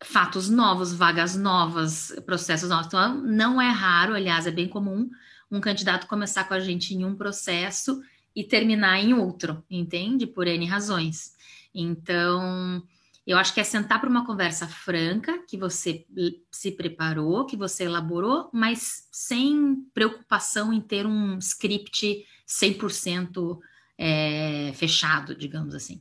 [0.02, 2.86] fatos novos, vagas novas, processos novos.
[2.86, 5.10] Então, não é raro, aliás, é bem comum
[5.50, 8.00] um candidato começar com a gente em um processo
[8.34, 10.26] e terminar em outro, entende?
[10.26, 11.34] Por N razões.
[11.74, 12.82] Então,
[13.26, 16.06] eu acho que é sentar para uma conversa franca, que você
[16.50, 23.58] se preparou, que você elaborou, mas sem preocupação em ter um script 100%
[23.98, 26.00] é, fechado, digamos assim.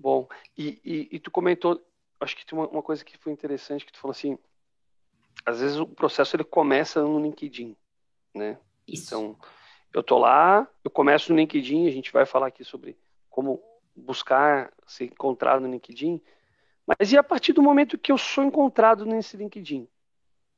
[0.00, 1.84] Bom, e, e, e tu comentou,
[2.20, 4.38] acho que tem uma, uma, coisa que foi interessante, que tu falou assim,
[5.44, 7.76] às vezes o processo ele começa no LinkedIn,
[8.32, 8.56] né?
[8.86, 9.06] Isso.
[9.06, 9.36] Então,
[9.92, 12.96] eu tô lá, eu começo no LinkedIn, a gente vai falar aqui sobre
[13.28, 13.60] como
[13.96, 16.22] buscar ser encontrado no LinkedIn,
[16.86, 19.88] mas e a partir do momento que eu sou encontrado nesse LinkedIn?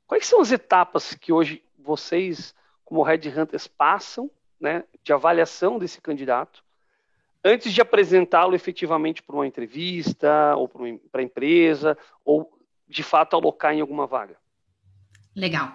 [0.07, 5.99] Quais são as etapas que hoje vocês, como Red Hunters, passam né, de avaliação desse
[5.99, 6.63] candidato
[7.45, 12.51] antes de apresentá-lo efetivamente para uma entrevista ou para a empresa ou
[12.89, 14.37] de fato alocar em alguma vaga?
[15.35, 15.73] Legal.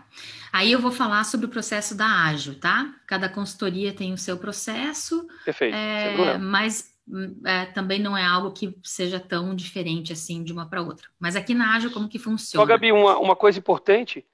[0.51, 2.93] Aí eu vou falar sobre o processo da Ágil, tá?
[3.07, 5.25] Cada consultoria tem o seu processo.
[5.45, 5.73] Perfeito.
[5.73, 10.69] É, mas hum, é, também não é algo que seja tão diferente assim de uma
[10.69, 11.07] para outra.
[11.19, 12.61] Mas aqui na Ágil, como que funciona?
[12.61, 14.25] Só, Gabi, uma, uma coisa importante.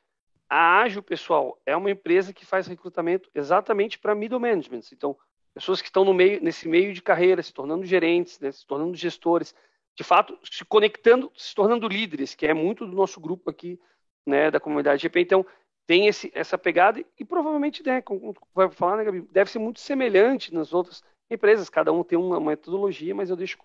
[0.50, 4.82] A Ágil, pessoal, é uma empresa que faz recrutamento exatamente para middle management.
[4.92, 5.16] Então,
[5.54, 8.96] pessoas que estão no meio, nesse meio de carreira, se tornando gerentes, né, se tornando
[8.96, 9.54] gestores,
[9.96, 13.80] de fato, se conectando, se tornando líderes, que é muito do nosso grupo aqui
[14.26, 15.20] né, da comunidade GP.
[15.20, 15.46] Então,
[15.86, 19.80] tem esse, essa pegada e provavelmente, né, como vai falar, né, Gabi, deve ser muito
[19.80, 21.70] semelhante nas outras empresas.
[21.70, 23.58] Cada um tem uma metodologia, mas eu deixo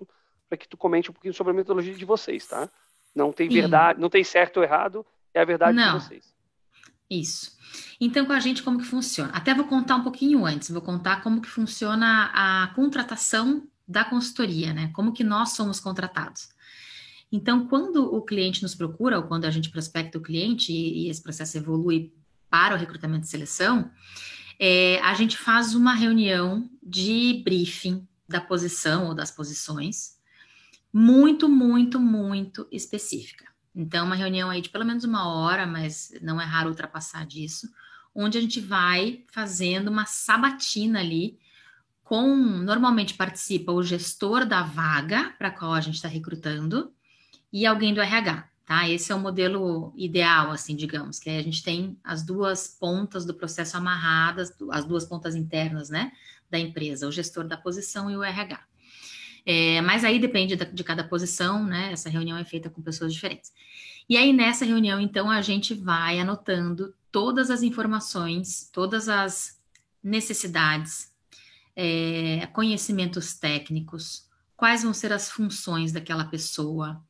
[0.49, 2.69] para que tu comente um pouquinho sobre a metodologia de vocês, tá?
[3.15, 4.03] Não tem verdade, Sim.
[4.03, 5.99] não tem certo ou errado, é a verdade não.
[5.99, 6.36] de vocês.
[7.11, 7.57] Isso.
[8.01, 9.31] Então, com a gente, como que funciona?
[9.33, 14.73] Até vou contar um pouquinho antes, vou contar como que funciona a contratação da consultoria,
[14.73, 14.91] né?
[14.93, 16.49] Como que nós somos contratados.
[17.31, 21.23] Então, quando o cliente nos procura, ou quando a gente prospecta o cliente e, esse
[21.23, 22.13] processo evolui
[22.49, 23.91] para o recrutamento e seleção,
[24.59, 30.17] é, a gente faz uma reunião de briefing da posição ou das posições,
[30.93, 33.45] muito, muito, muito específica.
[33.77, 37.69] Então, uma reunião aí de pelo menos uma hora, mas não é raro ultrapassar disso,
[38.15, 41.39] onde a gente vai fazendo uma sabatina ali
[42.03, 46.91] com, normalmente participa o gestor da vaga para qual a gente está recrutando,
[47.53, 48.89] e alguém do RH, tá?
[48.89, 53.35] Esse é o modelo ideal, assim, digamos, que a gente tem as duas pontas do
[53.35, 56.13] processo amarradas, as duas pontas internas, né,
[56.51, 58.59] da empresa, o gestor da posição e o RH.
[59.49, 61.93] É, mas aí depende de cada posição, né?
[61.93, 63.53] Essa reunião é feita com pessoas diferentes.
[64.09, 69.61] E aí, nessa reunião, então, a gente vai anotando todas as informações, todas as
[70.03, 71.13] necessidades,
[71.77, 77.01] é, conhecimentos técnicos, quais vão ser as funções daquela pessoa,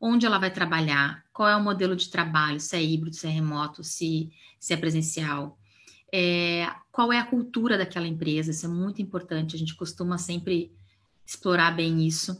[0.00, 3.30] onde ela vai trabalhar, qual é o modelo de trabalho, se é híbrido, se é
[3.30, 5.58] remoto, se, se é presencial,
[6.12, 10.72] é, qual é a cultura daquela empresa, isso é muito importante, a gente costuma sempre
[11.26, 12.32] explorar bem isso.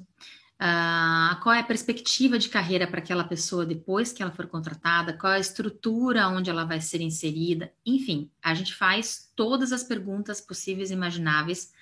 [0.54, 5.12] Uh, qual é a perspectiva de carreira para aquela pessoa depois que ela for contratada,
[5.12, 9.82] qual é a estrutura onde ela vai ser inserida, enfim, a gente faz todas as
[9.82, 11.72] perguntas possíveis e imagináveis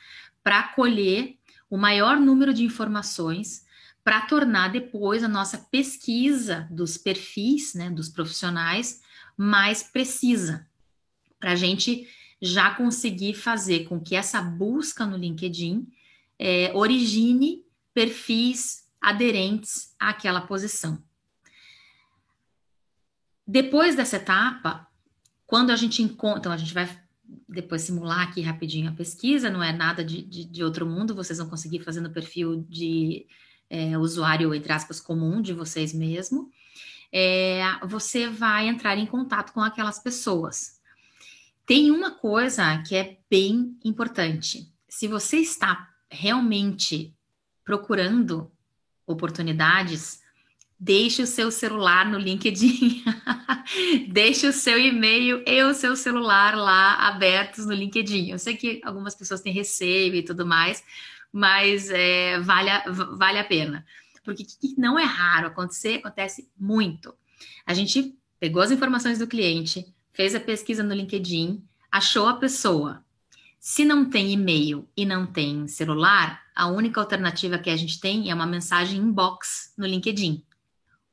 [0.42, 1.36] para colher
[1.68, 3.64] o maior número de informações
[4.02, 9.00] para tornar depois a nossa pesquisa dos perfis, né, dos profissionais,
[9.36, 10.66] mais precisa,
[11.38, 12.08] para a gente
[12.40, 15.86] já conseguir fazer com que essa busca no LinkedIn
[16.44, 21.00] é, origine perfis aderentes àquela posição.
[23.46, 24.88] Depois dessa etapa,
[25.46, 26.88] quando a gente encontra, então a gente vai
[27.48, 31.38] depois simular aqui rapidinho a pesquisa, não é nada de, de, de outro mundo, vocês
[31.38, 33.24] vão conseguir fazer no perfil de
[33.70, 36.50] é, usuário, entre aspas, comum de vocês mesmo.
[37.12, 40.80] É, você vai entrar em contato com aquelas pessoas.
[41.64, 44.72] Tem uma coisa que é bem importante.
[44.88, 47.14] Se você está realmente
[47.64, 48.50] procurando
[49.06, 50.20] oportunidades,
[50.78, 53.04] deixe o seu celular no LinkedIn,
[54.10, 58.30] deixe o seu e-mail e o seu celular lá abertos no LinkedIn.
[58.30, 60.84] Eu sei que algumas pessoas têm receio e tudo mais,
[61.32, 63.86] mas é, vale, a, vale a pena.
[64.24, 67.14] Porque que não é raro acontecer, acontece muito.
[67.66, 73.04] A gente pegou as informações do cliente, fez a pesquisa no LinkedIn, achou a pessoa.
[73.64, 78.28] Se não tem e-mail e não tem celular, a única alternativa que a gente tem
[78.28, 80.44] é uma mensagem inbox no LinkedIn.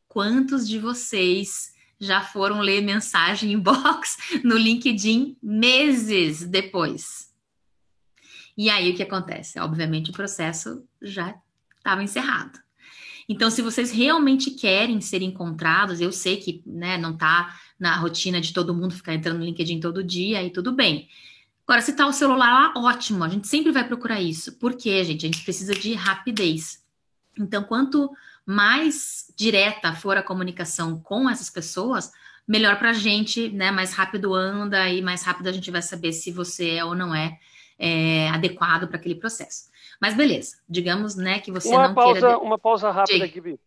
[0.07, 7.31] Quantos de vocês já foram ler mensagem inbox no LinkedIn meses depois?
[8.57, 9.59] E aí o que acontece?
[9.59, 11.39] Obviamente o processo já
[11.77, 12.57] estava encerrado.
[13.29, 18.41] Então, se vocês realmente querem ser encontrados, eu sei que né, não está na rotina
[18.41, 21.07] de todo mundo ficar entrando no LinkedIn todo dia e tudo bem.
[21.69, 24.57] Agora, se está o celular lá, ótimo, a gente sempre vai procurar isso.
[24.57, 25.27] Por quê, gente?
[25.27, 26.83] A gente precisa de rapidez.
[27.37, 28.09] Então, quanto
[28.43, 32.11] mais direta for a comunicação com essas pessoas,
[32.47, 33.69] melhor para a gente, né?
[33.69, 37.13] Mais rápido anda e mais rápido a gente vai saber se você é ou não
[37.13, 37.37] é,
[37.77, 39.69] é adequado para aquele processo.
[40.01, 42.39] Mas beleza, digamos, né, que você uma não pausa, queira...
[42.39, 43.59] Uma pausa rápida aqui, Vi.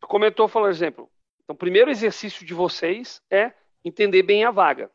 [0.00, 1.10] Tu comentou, falou exemplo.
[1.42, 3.52] Então, o primeiro exercício de vocês é
[3.84, 4.88] entender bem a vaga.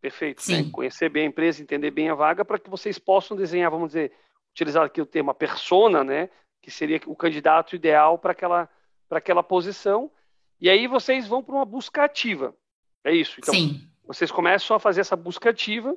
[0.00, 0.42] Perfeito.
[0.50, 0.70] Né?
[0.72, 4.12] Conhecer bem a empresa, entender bem a vaga, para que vocês possam desenhar, vamos dizer,
[4.52, 6.30] utilizar aqui o termo persona, né?
[6.62, 8.68] Que seria o candidato ideal para aquela,
[9.10, 10.10] aquela posição.
[10.60, 12.54] E aí vocês vão para uma busca ativa.
[13.04, 13.36] É isso.
[13.38, 13.88] Então, Sim.
[14.06, 15.96] vocês começam a fazer essa busca ativa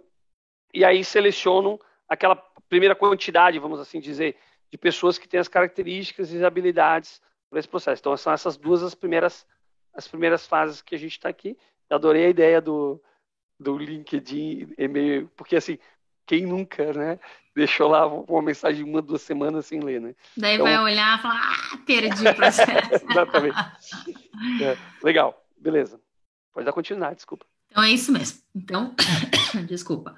[0.74, 2.36] e aí selecionam aquela
[2.70, 4.38] primeira quantidade, vamos assim dizer,
[4.70, 8.00] de pessoas que têm as características e habilidades para esse processo.
[8.00, 9.46] Então, são essas duas as primeiras,
[9.94, 11.58] as primeiras fases que a gente está aqui.
[11.90, 13.02] Eu adorei a ideia do,
[13.62, 15.78] do LinkedIn, e-mail, porque assim,
[16.26, 17.20] quem nunca, né?
[17.56, 20.16] Deixou lá uma mensagem uma, duas semanas sem ler, né?
[20.38, 20.66] Daí então...
[20.66, 23.06] vai olhar e falar, ah, perdi o processo.
[23.12, 23.58] Exatamente.
[24.62, 26.00] É, legal, beleza.
[26.54, 27.46] Pode dar continuidade, desculpa.
[27.70, 28.40] Então é isso mesmo.
[28.56, 28.96] Então,
[29.68, 30.16] desculpa.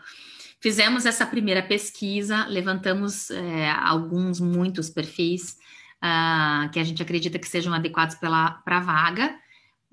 [0.61, 5.57] Fizemos essa primeira pesquisa, levantamos é, alguns, muitos perfis
[5.97, 9.35] uh, que a gente acredita que sejam adequados para a vaga.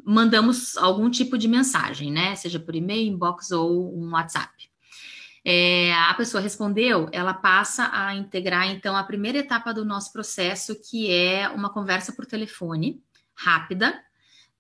[0.05, 2.35] Mandamos algum tipo de mensagem, né?
[2.37, 4.71] Seja por e-mail, inbox ou um WhatsApp.
[5.45, 10.79] É, a pessoa respondeu, ela passa a integrar então a primeira etapa do nosso processo,
[10.83, 13.03] que é uma conversa por telefone
[13.35, 13.99] rápida,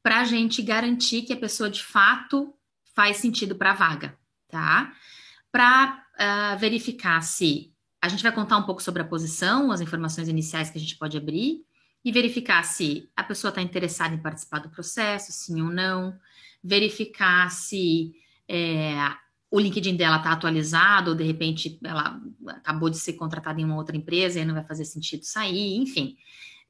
[0.03, 2.55] para a gente garantir que a pessoa de fato
[2.95, 4.17] faz sentido para a vaga,
[4.49, 4.91] tá?
[5.51, 9.81] para uh, ah, verificar se a gente vai contar um pouco sobre a posição, as
[9.81, 11.65] informações iniciais que a gente pode abrir,
[12.05, 16.19] e verificar se a pessoa está interessada em participar do processo, sim ou não,
[16.63, 18.15] verificar se
[18.49, 18.95] é,
[19.51, 23.77] o LinkedIn dela está atualizado, ou de repente ela acabou de ser contratada em uma
[23.77, 26.17] outra empresa e não vai fazer sentido sair, enfim.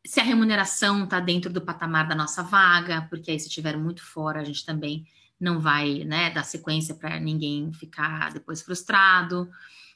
[0.05, 4.03] Se a remuneração está dentro do patamar da nossa vaga, porque aí se estiver muito
[4.03, 5.07] fora, a gente também
[5.39, 9.51] não vai né, dar sequência para ninguém ficar depois frustrado.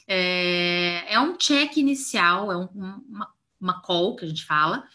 [0.06, 2.68] É, é um check inicial, é um,
[3.08, 4.86] uma, uma call que a gente fala,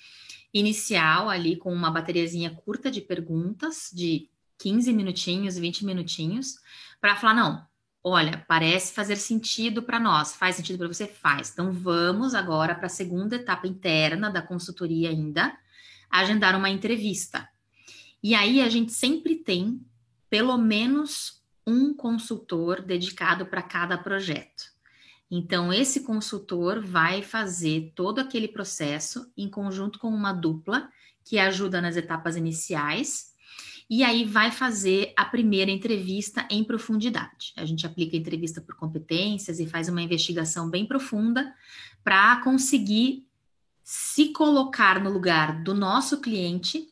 [0.53, 6.55] inicial ali com uma bateriazinha curta de perguntas, de 15 minutinhos, 20 minutinhos,
[6.99, 7.65] para falar, não,
[8.03, 11.07] olha, parece fazer sentido para nós, faz sentido para você?
[11.07, 11.51] Faz.
[11.51, 15.57] Então vamos agora para a segunda etapa interna da consultoria ainda,
[16.09, 17.47] agendar uma entrevista.
[18.21, 19.81] E aí a gente sempre tem
[20.29, 24.78] pelo menos um consultor dedicado para cada projeto.
[25.31, 30.89] Então, esse consultor vai fazer todo aquele processo em conjunto com uma dupla
[31.23, 33.29] que ajuda nas etapas iniciais.
[33.91, 37.53] e aí vai fazer a primeira entrevista em profundidade.
[37.57, 41.51] A gente aplica a entrevista por competências e faz uma investigação bem profunda
[42.03, 43.25] para conseguir
[43.83, 46.87] se colocar no lugar do nosso cliente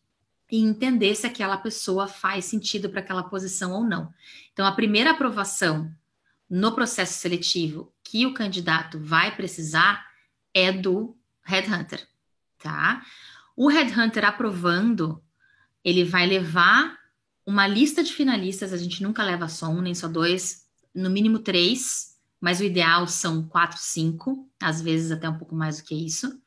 [0.52, 4.12] e entender se aquela pessoa faz sentido para aquela posição ou não.
[4.52, 5.94] Então, a primeira aprovação
[6.50, 10.08] no processo seletivo que o candidato vai precisar
[10.54, 12.08] é do headhunter,
[12.58, 13.06] tá?
[13.56, 15.22] O headhunter aprovando,
[15.84, 16.98] ele vai levar
[17.46, 21.40] uma lista de finalistas, a gente nunca leva só um, nem só dois, no mínimo
[21.40, 25.94] três, mas o ideal são quatro, cinco, às vezes até um pouco mais do que
[25.94, 26.42] isso.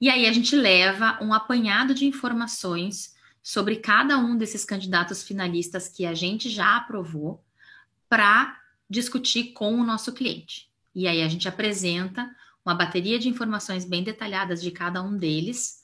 [0.00, 5.88] E aí a gente leva um apanhado de informações sobre cada um desses candidatos finalistas
[5.88, 7.44] que a gente já aprovou
[8.08, 10.68] para discutir com o nosso cliente.
[10.94, 12.28] E aí a gente apresenta
[12.64, 15.82] uma bateria de informações bem detalhadas de cada um deles.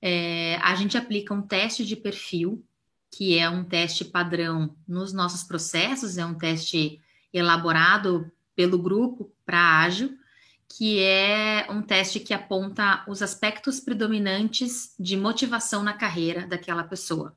[0.00, 2.64] É, a gente aplica um teste de perfil,
[3.10, 7.00] que é um teste padrão nos nossos processos, é um teste
[7.32, 10.16] elaborado pelo grupo para ágil,
[10.68, 17.36] que é um teste que aponta os aspectos predominantes de motivação na carreira daquela pessoa.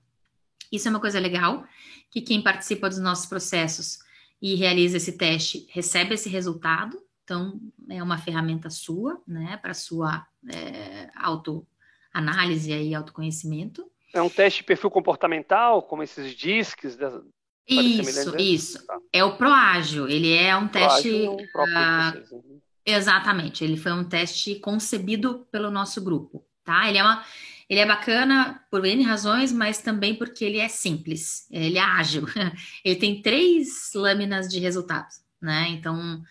[0.72, 1.66] Isso é uma coisa legal,
[2.12, 4.00] que quem participa dos nossos processos
[4.42, 7.02] e realiza esse teste recebe esse resultado.
[7.24, 7.60] Então,
[7.90, 13.90] é uma ferramenta sua, né, para sua é, autoanálise e autoconhecimento.
[14.14, 16.98] É um teste de perfil comportamental, como esses DISCs?
[16.98, 17.22] Da...
[17.68, 18.86] Isso, isso.
[18.86, 19.00] Tá.
[19.12, 20.10] É o Proágil.
[20.10, 21.10] Ele é um teste.
[21.10, 26.90] Uh, Exatamente, ele foi um teste concebido pelo nosso grupo, tá?
[26.90, 27.24] Ele é uma,
[27.70, 32.26] ele é bacana por N razões, mas também porque ele é simples, ele é ágil.
[32.84, 35.70] Ele tem três lâminas de resultados, né?
[35.70, 36.22] Então,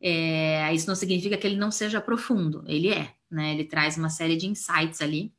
[0.00, 3.54] é, isso não significa que ele não seja profundo, ele é, né?
[3.54, 5.32] Ele traz uma série de insights ali,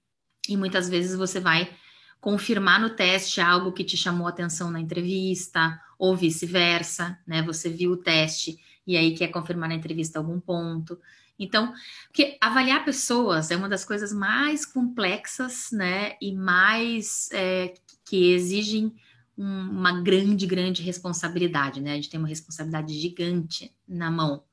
[0.48, 1.70] e muitas vezes você vai
[2.22, 7.42] confirmar no teste algo que te chamou atenção na entrevista, ou vice-versa, né?
[7.44, 11.00] Você viu o teste e aí quer confirmar na entrevista algum ponto.
[11.38, 11.74] Então,
[12.08, 17.74] porque avaliar pessoas é uma das coisas mais complexas, né, e mais é,
[18.06, 18.94] que exigem
[19.38, 21.94] um, uma grande, grande responsabilidade, né?
[21.94, 24.44] A gente tem uma responsabilidade gigante na mão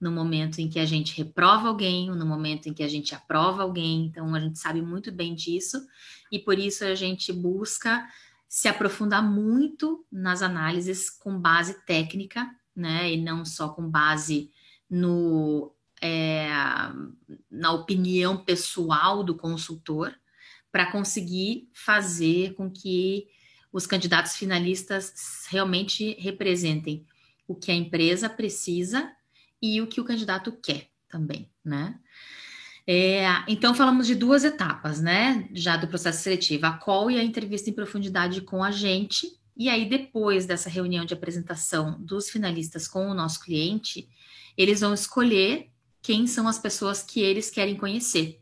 [0.00, 3.64] no momento em que a gente reprova alguém, no momento em que a gente aprova
[3.64, 4.06] alguém.
[4.06, 5.84] Então, a gente sabe muito bem disso
[6.30, 8.06] e por isso a gente busca
[8.48, 13.12] se aprofundar muito nas análises com base técnica né?
[13.12, 14.50] E não só com base
[14.88, 16.48] no, é,
[17.50, 20.14] na opinião pessoal do consultor,
[20.70, 23.26] para conseguir fazer com que
[23.72, 27.06] os candidatos finalistas realmente representem
[27.46, 29.10] o que a empresa precisa
[29.60, 31.98] e o que o candidato quer também, né?
[32.86, 35.48] É, então, falamos de duas etapas, né?
[35.52, 39.68] Já do processo seletivo, a call e a entrevista em profundidade com a gente, e
[39.68, 44.08] aí, depois dessa reunião de apresentação dos finalistas com o nosso cliente,
[44.56, 45.68] eles vão escolher
[46.02, 48.40] quem são as pessoas que eles querem conhecer.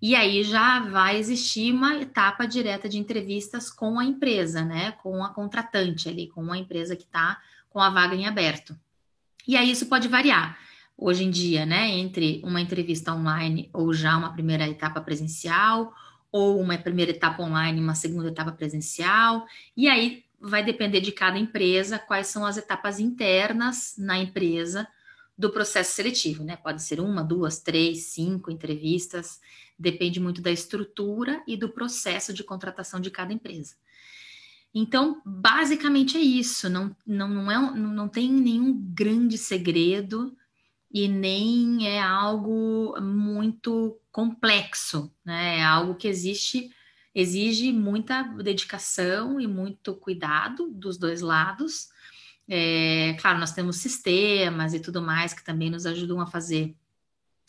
[0.00, 4.92] E aí já vai existir uma etapa direta de entrevistas com a empresa, né?
[5.02, 7.40] Com a contratante ali, com a empresa que está
[7.70, 8.76] com a vaga em aberto.
[9.46, 10.58] E aí isso pode variar
[10.96, 11.88] hoje em dia, né?
[11.88, 15.94] Entre uma entrevista online ou já uma primeira etapa presencial,
[16.32, 19.46] ou uma primeira etapa online, uma segunda etapa presencial.
[19.76, 24.88] E aí vai depender de cada empresa quais são as etapas internas na empresa
[25.36, 26.56] do processo seletivo, né?
[26.56, 29.40] Pode ser uma, duas, três, cinco entrevistas,
[29.78, 33.74] depende muito da estrutura e do processo de contratação de cada empresa.
[34.74, 40.36] Então, basicamente é isso, não, não, não, é, não tem nenhum grande segredo
[40.90, 45.58] e nem é algo muito complexo, né?
[45.58, 46.70] É algo que existe
[47.14, 51.90] exige muita dedicação e muito cuidado dos dois lados.
[52.48, 56.74] É, claro, nós temos sistemas e tudo mais que também nos ajudam a fazer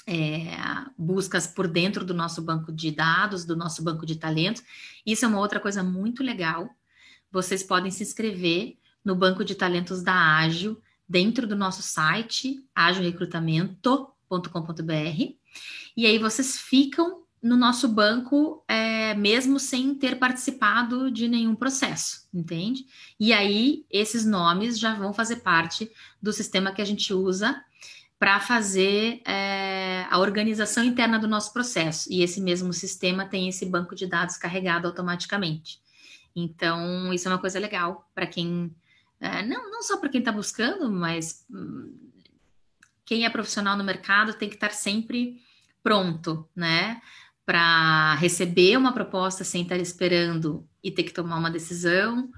[0.06, 0.56] é,
[0.98, 4.62] buscas por dentro do nosso banco de dados, do nosso banco de talentos.
[5.06, 6.70] Isso é uma outra coisa muito legal.
[7.32, 15.34] Vocês podem se inscrever no banco de talentos da Ágil dentro do nosso site, agilrecrutamento.com.br.
[15.96, 22.26] E aí vocês ficam no nosso banco, é, mesmo sem ter participado de nenhum processo,
[22.34, 22.86] entende?
[23.20, 25.92] E aí, esses nomes já vão fazer parte
[26.22, 27.62] do sistema que a gente usa
[28.18, 32.08] para fazer é, a organização interna do nosso processo.
[32.10, 35.82] E esse mesmo sistema tem esse banco de dados carregado automaticamente.
[36.34, 38.74] Então, isso é uma coisa legal para quem.
[39.20, 41.94] É, não, não só para quem está buscando, mas hum,
[43.04, 45.42] quem é profissional no mercado tem que estar sempre
[45.84, 47.02] pronto, né?
[47.46, 52.30] Para receber uma proposta sem estar esperando e ter que tomar uma decisão,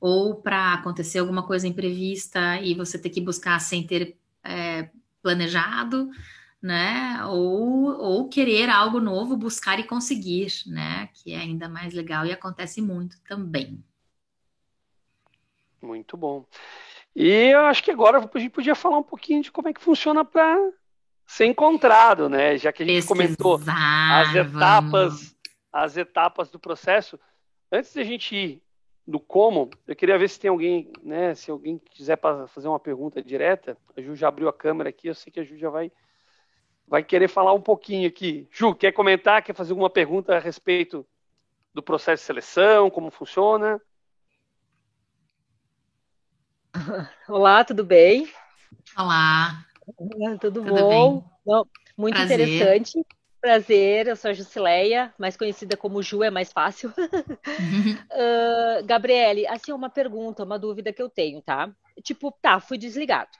[0.00, 4.90] ou para acontecer alguma coisa imprevista e você ter que buscar sem ter é,
[5.22, 6.10] planejado,
[6.60, 7.24] né?
[7.26, 11.08] Ou, ou querer algo novo, buscar e conseguir, né?
[11.14, 13.82] Que é ainda mais legal e acontece muito também.
[15.80, 16.46] Muito bom.
[17.14, 19.82] E eu acho que agora a gente podia falar um pouquinho de como é que
[19.82, 20.56] funciona para
[21.26, 22.56] ser encontrado, né?
[22.58, 25.36] Já que a gente comentou as etapas,
[25.72, 27.18] as etapas do processo.
[27.70, 28.62] Antes de a gente ir
[29.06, 31.34] no como, eu queria ver se tem alguém, né?
[31.34, 32.18] Se alguém quiser
[32.48, 35.44] fazer uma pergunta direta, a Ju já abriu a câmera aqui, eu sei que a
[35.44, 35.90] Ju já vai
[36.86, 38.46] vai querer falar um pouquinho aqui.
[38.50, 41.06] Ju, quer comentar, quer fazer alguma pergunta a respeito
[41.72, 43.80] do processo de seleção, como funciona?
[47.28, 48.30] Olá, tudo bem?
[48.96, 49.64] Olá.
[50.38, 51.24] Tudo, tudo bom?
[51.44, 51.66] Não,
[51.96, 52.40] muito Prazer.
[52.40, 53.04] interessante.
[53.40, 56.90] Prazer, eu sou a Jusileia, mais conhecida como Ju, é mais fácil.
[56.90, 56.94] uh,
[58.86, 61.74] Gabriele, assim, uma pergunta, uma dúvida que eu tenho, tá?
[62.04, 63.30] Tipo, tá, fui desligado,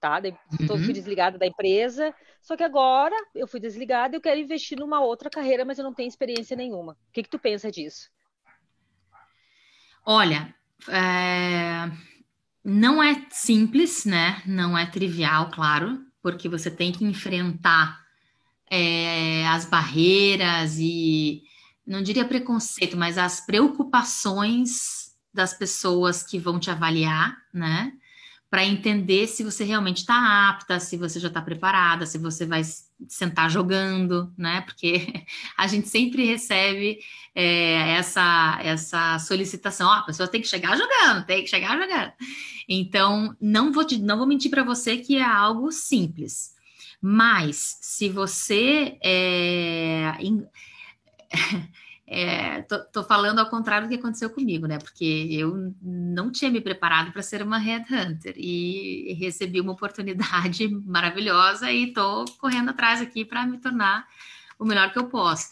[0.00, 0.18] tá?
[0.58, 0.84] Estou uhum.
[0.84, 5.02] fui desligada da empresa, só que agora eu fui desligada e eu quero investir numa
[5.02, 6.92] outra carreira, mas eu não tenho experiência nenhuma.
[6.92, 8.10] O que, que tu pensa disso?
[10.06, 10.54] Olha,
[10.88, 11.90] é
[12.64, 14.42] não é simples, né?
[14.46, 18.00] Não é trivial, claro, porque você tem que enfrentar
[18.70, 21.42] é, as barreiras e
[21.86, 27.92] não diria preconceito, mas as preocupações das pessoas que vão te avaliar, né?
[28.50, 32.62] para entender se você realmente está apta, se você já está preparada, se você vai
[33.08, 34.60] sentar jogando, né?
[34.62, 35.24] Porque
[35.56, 36.98] a gente sempre recebe
[37.34, 42.12] é, essa, essa solicitação, ó, a pessoa tem que chegar jogando, tem que chegar jogando.
[42.68, 46.54] Então, não vou, te, não vou mentir para você que é algo simples.
[47.00, 50.12] Mas, se você é,
[52.12, 54.78] É, tô, tô, falando ao contrário do que aconteceu comigo, né?
[54.78, 61.70] Porque eu não tinha me preparado para ser uma headhunter e recebi uma oportunidade maravilhosa
[61.70, 64.08] e tô correndo atrás aqui para me tornar
[64.58, 65.50] o melhor que eu posso.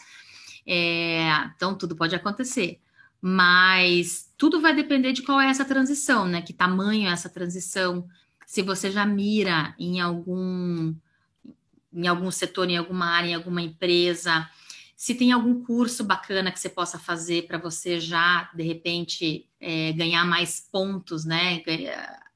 [0.66, 2.80] É, então, tudo pode acontecer,
[3.22, 6.42] mas tudo vai depender de qual é essa transição, né?
[6.42, 8.04] Que tamanho é essa transição?
[8.44, 10.92] Se você já mira em algum
[11.92, 14.48] em algum setor, em alguma área, em alguma empresa
[14.98, 19.92] se tem algum curso bacana que você possa fazer para você já, de repente, é,
[19.92, 21.62] ganhar mais pontos, né?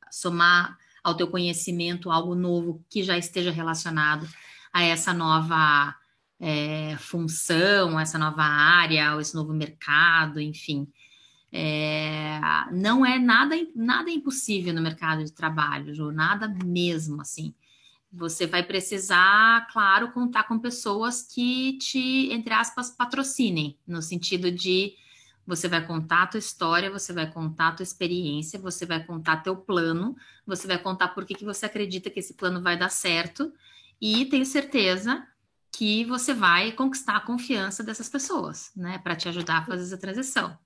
[0.08, 4.28] somar ao teu conhecimento algo novo que já esteja relacionado
[4.72, 5.92] a essa nova
[6.38, 10.86] é, função, essa nova área, esse novo mercado, enfim.
[11.50, 12.38] É,
[12.70, 17.52] não é nada, nada impossível no mercado de trabalho, nada mesmo, assim.
[18.12, 24.94] Você vai precisar, claro, contar com pessoas que te, entre aspas, patrocinem, no sentido de
[25.46, 29.38] você vai contar a tua história, você vai contar a tua experiência, você vai contar
[29.38, 30.14] teu plano,
[30.46, 33.52] você vai contar por que, que você acredita que esse plano vai dar certo,
[34.00, 35.26] e tenho certeza
[35.70, 39.98] que você vai conquistar a confiança dessas pessoas, né, para te ajudar a fazer essa
[39.98, 40.56] transição.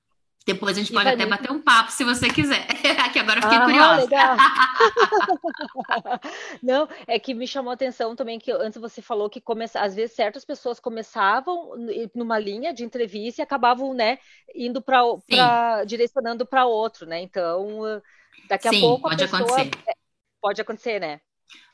[0.47, 2.65] Depois a gente pode até bater um papo se você quiser.
[3.13, 4.03] que agora eu fiquei ah, curiosa.
[4.03, 4.37] Legal.
[6.63, 9.97] Não, é que me chamou a atenção também que antes você falou que começa, às
[9.97, 11.73] vezes certas pessoas começavam
[12.15, 14.19] numa linha de entrevista e acabavam, né,
[14.55, 17.21] indo para direcionando para outro, né?
[17.21, 18.01] Então,
[18.49, 19.43] daqui a Sim, pouco pode pessoa...
[19.43, 19.71] acontecer.
[19.89, 19.95] É,
[20.41, 21.21] pode acontecer, né?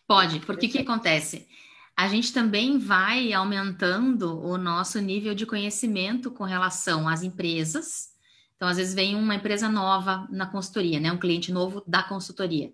[0.06, 1.46] Pode, porque o que acontece?
[1.94, 8.11] A gente também vai aumentando o nosso nível de conhecimento com relação às empresas,
[8.62, 11.10] então, às vezes vem uma empresa nova na consultoria, né?
[11.10, 12.72] Um cliente novo da consultoria.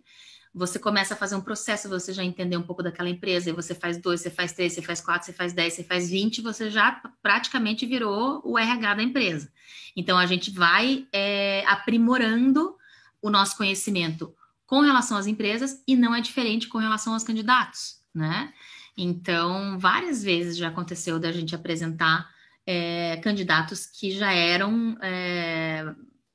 [0.53, 3.75] Você começa a fazer um processo, você já entendeu um pouco daquela empresa, e você
[3.75, 6.71] faz dois, você faz três, você faz quatro, você faz dez, você faz vinte, você
[6.71, 9.51] já praticamente virou o RH da empresa.
[9.97, 12.77] Então, a gente vai é, aprimorando
[13.23, 14.35] o nosso conhecimento
[14.67, 18.53] com relação às empresas e não é diferente com relação aos candidatos, né?
[18.95, 22.29] Então, várias vezes já aconteceu da gente apresentar
[22.71, 25.87] é, candidatos que já eram é,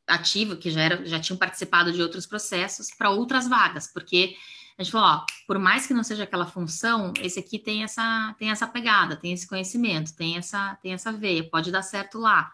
[0.07, 4.35] ativos, que já, eram, já tinham participado de outros processos para outras vagas, porque
[4.75, 8.35] a gente falou, ó, por mais que não seja aquela função, esse aqui tem essa,
[8.39, 12.51] tem essa pegada, tem esse conhecimento, tem essa, tem essa veia, pode dar certo lá.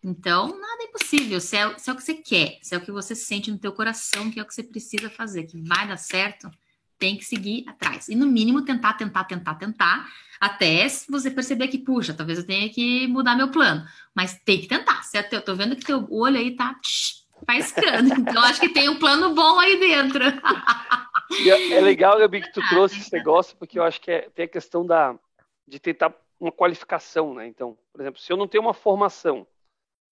[0.00, 2.80] Então, nada é impossível, se é, se é o que você quer, se é o
[2.80, 5.88] que você sente no teu coração, que é o que você precisa fazer, que vai
[5.88, 6.48] dar certo,
[6.98, 8.08] tem que seguir atrás.
[8.08, 10.08] E no mínimo tentar, tentar, tentar, tentar,
[10.40, 13.84] até você perceber que, puxa, talvez eu tenha que mudar meu plano.
[14.14, 15.32] Mas tem que tentar, certo?
[15.32, 16.74] Eu tô vendo que teu olho aí tá
[17.46, 18.14] piscando.
[18.18, 20.24] Então, acho que tem um plano bom aí dentro.
[21.46, 24.44] É, é legal, Gabi, que tu trouxe esse negócio, porque eu acho que é, tem
[24.44, 25.16] a questão da,
[25.66, 27.46] de tentar uma qualificação, né?
[27.46, 29.46] Então, por exemplo, se eu não tenho uma formação,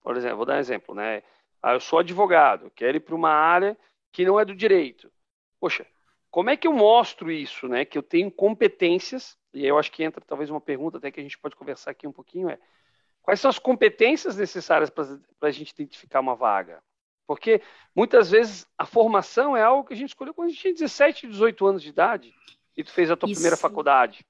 [0.02, 1.22] por exemplo, vou dar um exemplo, né?
[1.62, 3.76] Ah, eu sou advogado, quero ir para uma área
[4.12, 5.10] que não é do direito.
[5.60, 5.86] Poxa,
[6.30, 7.84] como é que eu mostro isso, né?
[7.84, 11.20] Que eu tenho competências, e aí eu acho que entra talvez uma pergunta até que
[11.20, 12.58] a gente pode conversar aqui um pouquinho, é
[13.22, 15.04] quais são as competências necessárias para
[15.42, 16.82] a gente identificar uma vaga?
[17.26, 17.60] Porque
[17.94, 21.26] muitas vezes a formação é algo que a gente escolheu quando a gente tinha 17,
[21.26, 22.32] 18 anos de idade
[22.76, 23.34] e tu fez a tua isso.
[23.34, 24.24] primeira faculdade.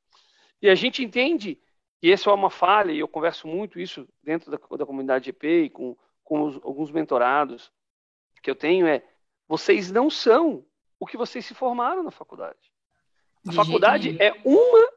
[0.63, 1.61] E a gente entende
[2.01, 5.65] que essa é uma falha, e eu converso muito isso dentro da, da comunidade GP
[5.65, 7.71] e com, com os, alguns mentorados
[8.43, 9.03] que eu tenho, é
[9.49, 10.65] vocês não são
[10.99, 12.73] o que vocês se formaram na faculdade.
[13.47, 14.89] A De faculdade é uma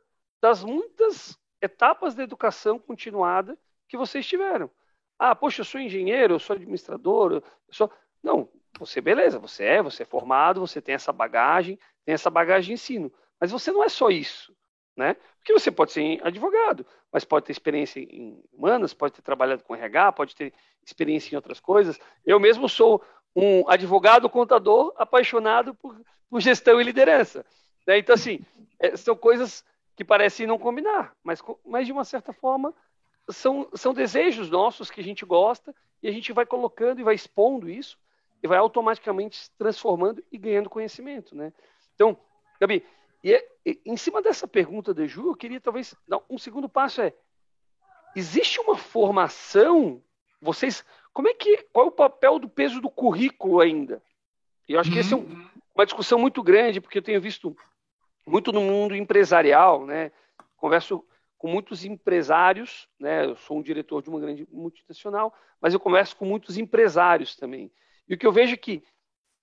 [0.42, 4.70] das muitas etapas da educação continuada que vocês tiveram.
[5.18, 7.92] Ah, poxa, eu sou engenheiro, eu sou administrador, eu sou...
[8.24, 12.68] Não, você, beleza, você é, você é formado, você tem essa bagagem, tem essa bagagem
[12.68, 13.12] de ensino.
[13.40, 14.56] Mas você não é só isso,
[14.96, 15.16] né?
[15.38, 19.76] Porque você pode ser advogado, mas pode ter experiência em humanas, pode ter trabalhado com
[19.76, 22.00] RH, pode ter experiência em outras coisas.
[22.26, 23.04] Eu mesmo sou
[23.36, 26.00] um advogado contador apaixonado por,
[26.30, 27.46] por gestão e liderança.
[27.86, 28.00] Né?
[28.00, 28.40] Então, assim,
[28.80, 29.64] é, são coisas
[29.96, 32.74] que parecem não combinar, mas, mas de uma certa forma
[33.30, 37.16] são, são desejos nossos que a gente gosta e a gente vai colocando e vai
[37.16, 37.98] expondo isso
[38.42, 41.52] e vai automaticamente se transformando e ganhando conhecimento, né?
[41.94, 42.18] Então,
[42.60, 42.86] Gabi,
[43.22, 43.34] e,
[43.66, 47.14] e, em cima dessa pergunta de Ju, eu queria talvez dar um segundo passo é
[48.16, 50.02] existe uma formação
[50.42, 54.02] vocês como é que qual é o papel do peso do currículo ainda?
[54.68, 55.02] E eu acho que uhum.
[55.02, 57.56] essa é um, uma discussão muito grande porque eu tenho visto
[58.26, 60.12] muito no mundo empresarial, né?
[60.58, 61.04] Converso
[61.38, 63.26] com muitos empresários, né?
[63.26, 67.72] Eu sou um diretor de uma grande multinacional, mas eu converso com muitos empresários também.
[68.08, 68.84] E o que eu vejo é que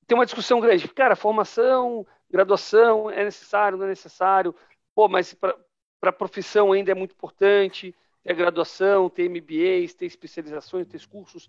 [0.06, 0.88] tem uma discussão grande.
[0.88, 4.54] Cara, formação, graduação é necessário, não é necessário.
[4.94, 5.56] Pô, mas para
[6.02, 7.94] a profissão ainda é muito importante
[8.26, 11.48] ter graduação, ter MBAs, ter especializações, ter cursos.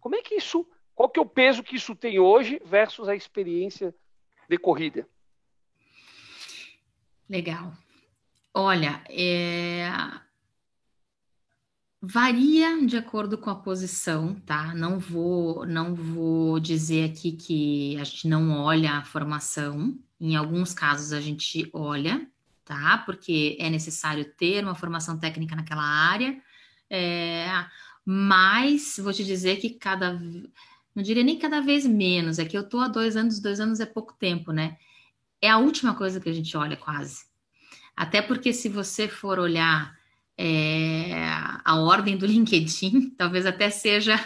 [0.00, 3.14] Como é que isso, qual que é o peso que isso tem hoje versus a
[3.14, 3.94] experiência
[4.48, 5.08] decorrida?
[7.30, 7.72] Legal.
[8.52, 9.88] Olha, é...
[12.02, 14.74] varia de acordo com a posição, tá?
[14.74, 19.96] Não vou, não vou dizer aqui que a gente não olha a formação.
[20.20, 22.28] Em alguns casos a gente olha,
[22.64, 22.98] tá?
[23.04, 26.40] Porque é necessário ter uma formação técnica naquela área.
[26.90, 27.46] É...
[28.04, 30.12] Mas vou te dizer que cada,
[30.94, 32.38] não diria nem cada vez menos.
[32.38, 34.76] É que eu tô há dois anos, dois anos é pouco tempo, né?
[35.40, 37.24] É a última coisa que a gente olha quase.
[37.96, 39.94] Até porque se você for olhar
[40.36, 41.14] é,
[41.64, 44.18] a ordem do LinkedIn, talvez até seja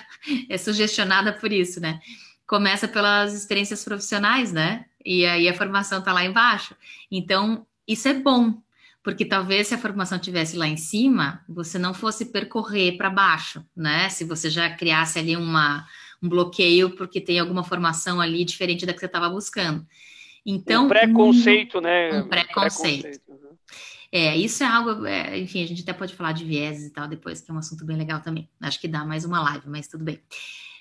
[0.49, 2.01] é, sugestionada por isso, né?
[2.47, 4.87] Começa pelas experiências profissionais, né?
[5.05, 6.75] E aí a formação está lá embaixo.
[7.11, 8.61] Então, isso é bom,
[9.03, 13.65] porque talvez se a formação tivesse lá em cima, você não fosse percorrer para baixo,
[13.75, 14.11] né?
[14.11, 15.87] Se você já criasse ali uma,
[16.23, 19.87] um bloqueio porque tem alguma formação ali diferente da que você estava buscando.
[20.45, 22.21] Então, um preconceito, né?
[22.21, 23.03] Um preconceito.
[23.03, 23.23] preconceito.
[23.29, 23.57] Uhum.
[24.11, 27.07] É, isso é algo, é, enfim, a gente até pode falar de vieses e tal
[27.07, 28.49] depois, que é um assunto bem legal também.
[28.61, 30.21] Acho que dá mais uma live, mas tudo bem.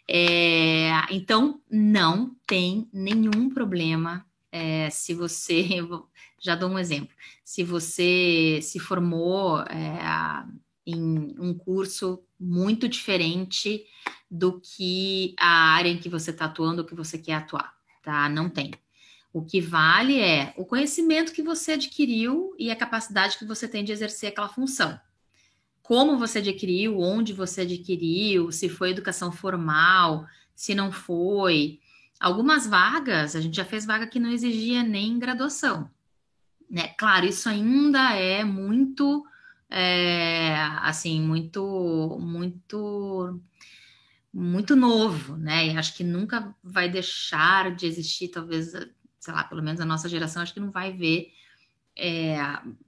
[0.10, 5.68] É, então, não tem nenhum problema é, se você,
[6.40, 10.46] já dou um exemplo, se você se formou é,
[10.86, 13.86] em um curso muito diferente
[14.30, 17.74] do que a área em que você está atuando, ou que você quer atuar,
[18.04, 18.30] tá?
[18.30, 18.72] Não tem.
[19.34, 23.84] O que vale é o conhecimento que você adquiriu e a capacidade que você tem
[23.84, 25.00] de exercer aquela função.
[25.82, 30.26] Como você adquiriu, onde você adquiriu, se foi educação formal,
[30.56, 31.80] se não foi.
[32.20, 35.90] Algumas vagas, a gente já fez vaga que não exigia nem graduação.
[36.70, 36.90] Né?
[36.98, 39.26] Claro, isso ainda é muito,
[39.70, 43.42] é, assim, muito, muito
[44.34, 45.68] muito novo, né?
[45.68, 48.72] E acho que nunca vai deixar de existir, talvez
[49.20, 51.32] sei lá, pelo menos a nossa geração, acho que não vai ver
[51.98, 52.38] é,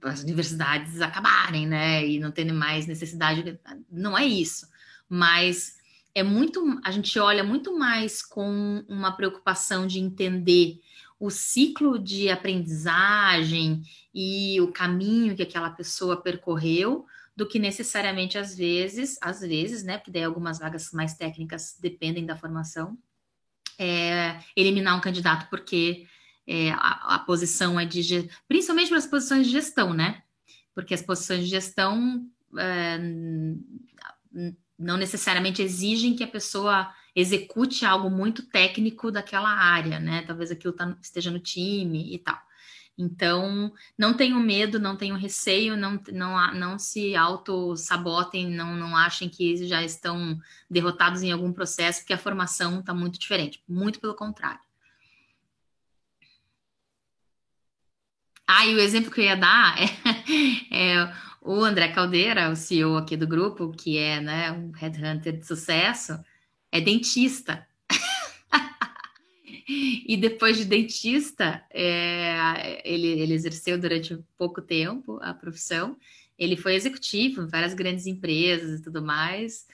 [0.02, 2.06] as universidades acabarem, né?
[2.06, 3.58] E não terem mais necessidade.
[3.90, 4.68] Não é isso.
[5.08, 5.78] Mas
[6.14, 6.80] é muito.
[6.84, 10.80] A gente olha muito mais com uma preocupação de entender
[11.20, 17.04] o ciclo de aprendizagem e o caminho que aquela pessoa percorreu
[17.36, 19.98] do que necessariamente às vezes, às vezes, né?
[19.98, 22.98] Porque daí algumas vagas mais técnicas dependem da formação.
[23.78, 26.06] É, eliminar um candidato porque
[26.46, 28.28] é, a, a, posição é de.
[28.48, 30.22] Principalmente para as posições de gestão, né?
[30.74, 32.26] Porque as posições de gestão
[32.58, 32.98] é,
[34.80, 40.22] não necessariamente exigem que a pessoa execute algo muito técnico daquela área, né?
[40.22, 42.40] Talvez aquilo tá, esteja no time e tal.
[42.96, 49.28] Então, não tenham medo, não tenham receio, não, não, não se auto-sabotem, não, não achem
[49.28, 53.62] que já estão derrotados em algum processo, porque a formação está muito diferente.
[53.68, 54.60] Muito pelo contrário.
[58.46, 59.76] Ah, e o exemplo que eu ia dar
[60.70, 65.38] é, é o André Caldeira, o CEO aqui do grupo, que é né, um headhunter
[65.38, 66.18] de sucesso,
[66.70, 67.66] é dentista.
[69.68, 75.96] e depois de dentista, é, ele, ele exerceu durante pouco tempo a profissão.
[76.38, 79.66] Ele foi executivo em várias grandes empresas e tudo mais.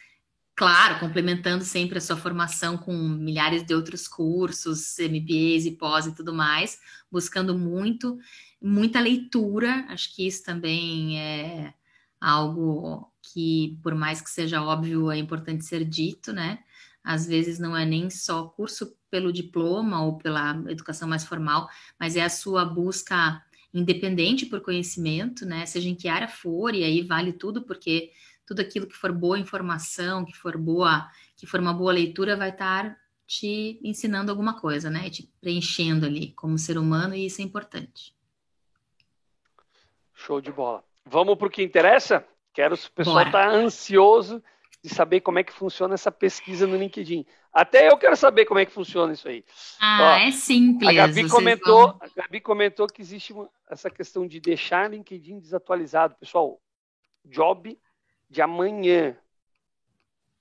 [0.55, 6.14] Claro, complementando sempre a sua formação com milhares de outros cursos, MBAs e pós e
[6.14, 6.81] tudo mais,
[7.12, 8.19] buscando muito,
[8.67, 9.87] muita leitura.
[9.89, 11.75] Acho que isso também é
[12.21, 16.61] algo que, por mais que seja óbvio, é importante ser dito, né?
[17.07, 22.17] às vezes não é nem só curso pelo diploma ou pela educação mais formal, mas
[22.17, 23.41] é a sua busca
[23.73, 25.64] independente por conhecimento, né?
[25.67, 28.11] Seja em que área for, e aí vale tudo, porque
[28.45, 32.51] tudo aquilo que for boa informação, que for boa, que for uma boa leitura, vai
[32.51, 35.09] estar te ensinando alguma coisa, né?
[35.09, 38.16] Te preenchendo ali como ser humano, e isso é importante.
[40.17, 40.83] Show de bola.
[41.05, 42.27] Vamos para o que interessa?
[42.53, 44.43] Quero o pessoal estar tá ansioso
[44.83, 47.27] de saber como é que funciona essa pesquisa no LinkedIn.
[47.53, 49.45] Até eu quero saber como é que funciona isso aí.
[49.81, 50.89] Ah, Ó, é simples.
[50.89, 51.99] A Gabi comentou, vão...
[52.01, 56.17] a Gabi comentou que existe uma, essa questão de deixar o LinkedIn desatualizado.
[56.17, 56.61] Pessoal,
[57.25, 57.79] job
[58.29, 59.17] de amanhã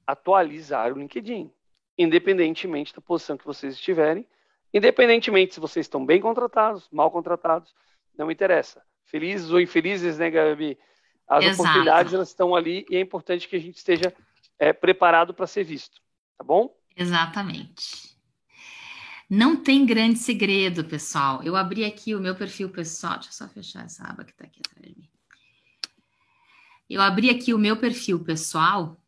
[0.08, 1.52] atualizar o LinkedIn,
[1.98, 4.26] independentemente da posição que vocês estiverem,
[4.74, 7.74] independentemente se vocês estão bem contratados, mal contratados,
[8.18, 8.82] não interessa.
[9.06, 10.78] Felizes ou infelizes, né, Gabi?
[11.28, 11.62] As Exato.
[11.62, 14.14] oportunidades elas estão ali e é importante que a gente esteja
[14.60, 16.02] é, preparado para ser visto,
[16.38, 16.76] tá bom?
[16.96, 18.16] Exatamente.
[19.30, 21.42] Não tem grande segredo, pessoal.
[21.44, 23.16] Eu abri aqui o meu perfil pessoal.
[23.16, 25.10] Deixa eu só fechar essa aba que está aqui atrás de mim.
[26.88, 29.02] Eu abri aqui o meu perfil pessoal,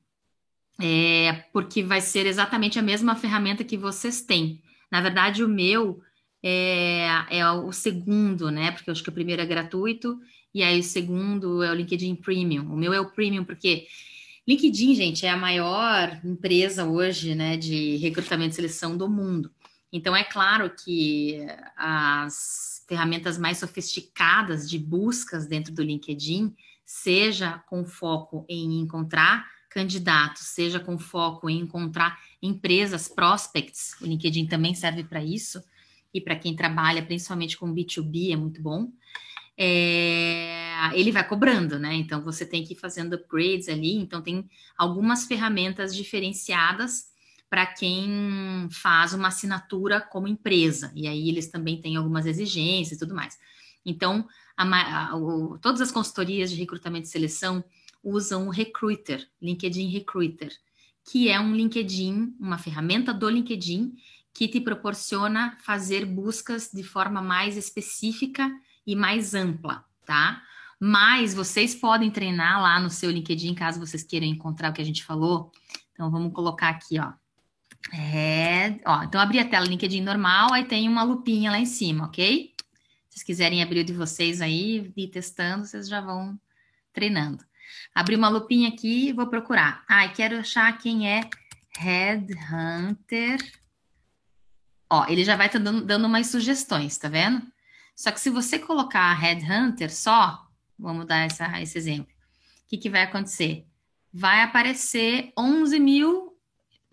[0.81, 4.63] é, porque vai ser exatamente a mesma ferramenta que vocês têm.
[4.89, 6.01] Na verdade, o meu
[6.49, 8.71] é, é o segundo, né?
[8.71, 10.17] Porque eu acho que o primeiro é gratuito
[10.53, 12.71] e aí o segundo é o LinkedIn Premium.
[12.71, 13.85] O meu é o Premium porque
[14.47, 19.51] LinkedIn, gente, é a maior empresa hoje, né, de recrutamento e seleção do mundo.
[19.91, 21.45] Então, é claro que
[21.75, 30.43] as ferramentas mais sofisticadas de buscas dentro do LinkedIn, seja com foco em encontrar candidatos,
[30.43, 35.61] seja com foco em encontrar empresas, prospects, o LinkedIn também serve para isso,
[36.13, 38.91] e para quem trabalha principalmente com B2B é muito bom
[39.57, 41.95] é, ele vai cobrando, né?
[41.95, 43.95] Então você tem que ir fazendo upgrades ali.
[43.95, 44.47] Então tem
[44.77, 47.07] algumas ferramentas diferenciadas
[47.49, 50.91] para quem faz uma assinatura como empresa.
[50.95, 53.37] E aí eles também têm algumas exigências e tudo mais.
[53.83, 57.63] Então, a, a, o, todas as consultorias de recrutamento e seleção
[58.03, 60.51] usam o Recruiter, LinkedIn Recruiter,
[61.09, 63.95] que é um LinkedIn, uma ferramenta do LinkedIn
[64.37, 68.47] que te proporciona fazer buscas de forma mais específica
[68.85, 70.43] e mais ampla, tá?
[70.79, 74.85] Mas vocês podem treinar lá no seu LinkedIn, caso vocês queiram encontrar o que a
[74.85, 75.51] gente falou.
[75.91, 77.13] Então, vamos colocar aqui, ó.
[77.91, 82.05] É, ó, então abri a tela LinkedIn normal, aí tem uma lupinha lá em cima,
[82.05, 82.53] ok?
[83.09, 86.39] Se vocês quiserem abrir o de vocês aí ir testando, vocês já vão
[86.93, 87.43] treinando.
[87.95, 89.83] Abri uma lupinha aqui vou procurar.
[89.87, 91.27] Ah, quero achar quem é
[91.79, 93.39] Headhunter.
[94.89, 97.41] Ó, ele já vai estar dando, dando umas sugestões, tá vendo?
[97.95, 102.11] Só que se você colocar Headhunter só, vamos dar essa, esse exemplo,
[102.63, 103.65] o que, que vai acontecer?
[104.13, 106.37] Vai aparecer 11 mil,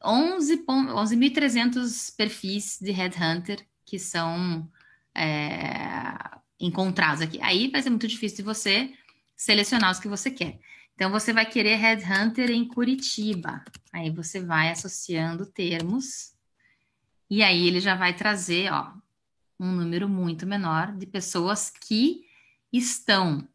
[0.03, 4.69] 11.300 11 perfis de Headhunter que são
[5.15, 6.17] é,
[6.59, 7.39] encontrados aqui.
[7.41, 8.93] Aí vai ser muito difícil de você
[9.37, 10.59] selecionar os que você quer.
[10.95, 13.65] Então, você vai querer Headhunter em Curitiba.
[13.93, 16.34] Aí você vai associando termos.
[17.31, 18.93] E aí ele já vai trazer, ó,
[19.59, 22.25] um número muito menor de pessoas que
[22.73, 23.47] estão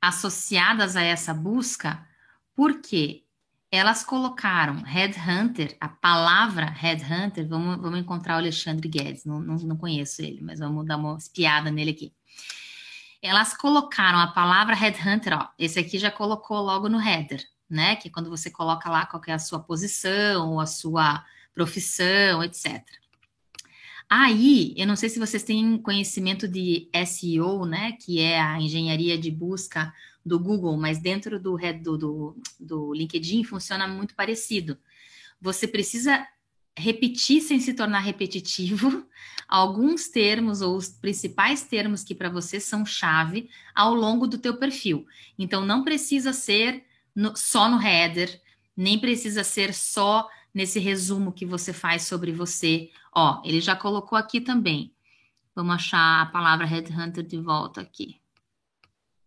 [0.00, 2.06] associadas a essa busca
[2.54, 3.24] porque
[3.70, 9.76] elas colocaram headhunter, a palavra headhunter, vamos, vamos encontrar o Alexandre Guedes, não, não, não
[9.76, 12.12] conheço ele, mas vamos dar uma espiada nele aqui.
[13.22, 17.94] Elas colocaram a palavra headhunter, ó, esse aqui já colocou logo no header, né?
[17.94, 21.24] Que é quando você coloca lá qual é a sua posição, ou a sua
[21.60, 22.82] profissão, etc.
[24.08, 29.18] Aí, eu não sei se vocês têm conhecimento de SEO, né, que é a engenharia
[29.18, 29.92] de busca
[30.24, 34.78] do Google, mas dentro do, do, do, do LinkedIn funciona muito parecido.
[35.38, 36.26] Você precisa
[36.76, 39.06] repetir sem se tornar repetitivo
[39.46, 44.56] alguns termos ou os principais termos que para você são chave ao longo do teu
[44.56, 45.06] perfil.
[45.38, 46.84] Então não precisa ser
[47.14, 48.40] no, só no header,
[48.74, 52.90] nem precisa ser só nesse resumo que você faz sobre você.
[53.14, 54.92] Ó, ele já colocou aqui também.
[55.54, 58.20] Vamos achar a palavra headhunter de volta aqui.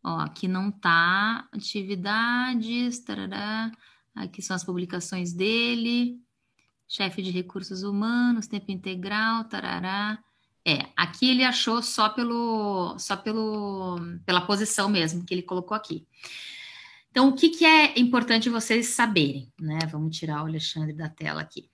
[0.04, 3.72] Ó, aqui não tá atividades, tarará.
[4.16, 6.20] Aqui são as publicações dele.
[6.88, 10.20] Chefe de recursos humanos, tempo integral, tarará.
[10.66, 16.08] É, aqui ele achou só pelo só pelo pela posição mesmo que ele colocou aqui.
[17.14, 19.78] Então, o que, que é importante vocês saberem, né?
[19.92, 21.70] Vamos tirar o Alexandre da tela aqui.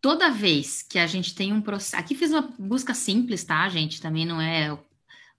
[0.00, 1.94] Toda vez que a gente tem um processo.
[1.94, 4.00] Aqui fiz uma busca simples, tá, gente?
[4.00, 4.76] Também não é.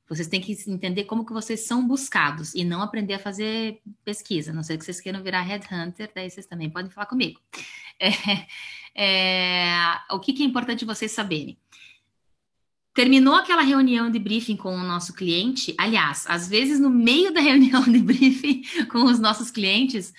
[0.08, 4.52] Vocês têm que entender como que vocês são buscados e não aprender a fazer pesquisa.
[4.52, 7.42] A não sei que vocês queiram virar headhunter, daí vocês também podem falar comigo.
[8.96, 9.76] É, é,
[10.12, 11.58] o que, que é importante vocês saberem?
[12.94, 15.76] Terminou aquela reunião de briefing com o nosso cliente.
[15.78, 20.14] Aliás, às vezes no meio da reunião de briefing com os nossos clientes,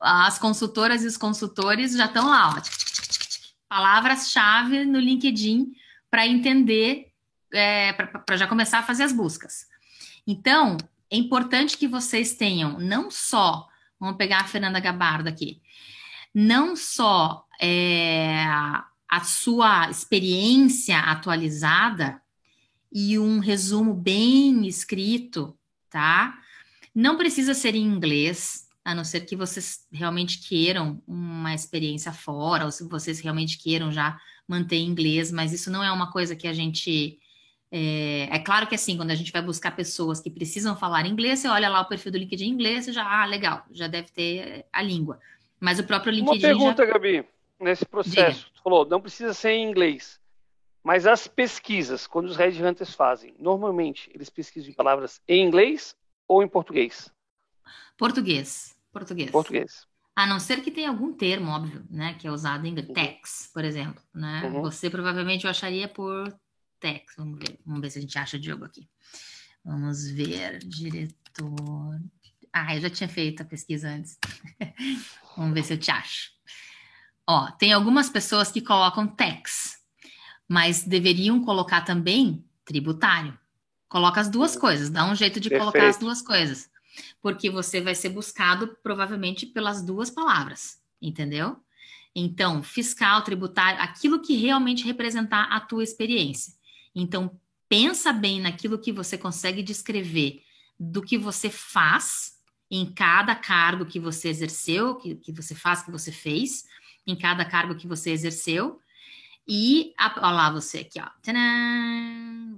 [0.00, 2.62] as consultoras e os consultores já estão lá,
[3.68, 5.72] palavras-chave no LinkedIn
[6.10, 7.08] para entender,
[7.52, 9.66] é, para já começar a fazer as buscas.
[10.26, 10.76] Então,
[11.10, 13.66] é importante que vocês tenham não só,
[13.98, 15.60] vamos pegar a Fernanda Gabardo aqui,
[16.34, 18.44] não só é,
[19.08, 22.20] a sua experiência atualizada
[22.92, 25.56] e um resumo bem escrito,
[25.90, 26.38] tá?
[26.94, 32.64] Não precisa ser em inglês, a não ser que vocês realmente queiram uma experiência fora,
[32.64, 36.48] ou se vocês realmente queiram já manter inglês, mas isso não é uma coisa que
[36.48, 37.18] a gente.
[37.70, 41.40] É, é, claro que assim, quando a gente vai buscar pessoas que precisam falar inglês,
[41.40, 44.08] você olha lá o perfil do LinkedIn em inglês e já, ah, legal, já deve
[44.10, 45.18] ter a língua.
[45.60, 46.46] Mas o próprio LinkedIn.
[46.46, 46.92] Uma pergunta, já...
[46.92, 48.40] Gabi nesse processo.
[48.40, 48.50] Diga.
[48.54, 50.20] Tu falou, não precisa ser em inglês.
[50.82, 55.96] Mas as pesquisas, quando os headhunters fazem, normalmente eles pesquisam em palavras em inglês
[56.28, 57.12] ou em português?
[57.96, 58.76] Português.
[58.92, 59.30] Português.
[59.30, 59.86] Português.
[60.14, 62.14] A não ser que tenha algum termo, óbvio, né?
[62.14, 62.88] Que é usado em inglês.
[62.88, 62.94] Uhum.
[62.94, 64.02] Tex, por exemplo.
[64.14, 64.44] Né?
[64.44, 64.62] Uhum.
[64.62, 66.32] Você provavelmente acharia por
[66.80, 67.14] tex.
[67.18, 67.58] Vamos ver.
[67.66, 68.88] Vamos ver se a gente acha Diogo aqui.
[69.64, 70.58] Vamos ver.
[70.60, 72.00] Diretor.
[72.52, 74.18] Ah, eu já tinha feito a pesquisa antes.
[75.36, 76.30] Vamos ver se eu te acho.
[77.26, 79.78] Ó, tem algumas pessoas que colocam tax,
[80.48, 83.36] mas deveriam colocar também tributário.
[83.88, 85.72] Coloca as duas coisas, dá um jeito de Perfeito.
[85.72, 86.70] colocar as duas coisas.
[87.20, 91.56] Porque você vai ser buscado provavelmente pelas duas palavras, entendeu?
[92.14, 96.54] Então, fiscal, tributário, aquilo que realmente representar a tua experiência.
[96.94, 100.42] Então, pensa bem naquilo que você consegue descrever
[100.78, 102.36] do que você faz
[102.70, 106.64] em cada cargo que você exerceu, que, que você faz, que você fez,
[107.06, 108.80] em cada cargo que você exerceu.
[109.48, 111.08] E olha lá você aqui, ó.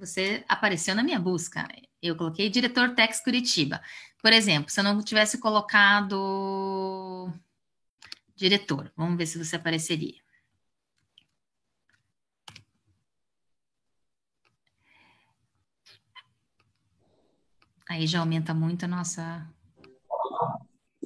[0.01, 1.69] Você apareceu na minha busca.
[2.01, 3.81] Eu coloquei diretor Tex Curitiba.
[4.23, 7.31] Por exemplo, se eu não tivesse colocado
[8.35, 10.19] diretor, vamos ver se você apareceria.
[17.89, 19.47] Aí já aumenta muito a nossa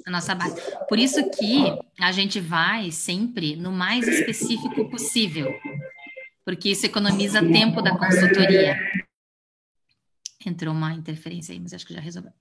[0.07, 0.61] a nossa base.
[0.88, 1.64] Por isso que
[2.00, 5.53] a gente vai sempre no mais específico possível,
[6.44, 8.76] porque isso economiza tempo da consultoria.
[10.44, 12.32] Entrou uma interferência aí, mas acho que já resolveu.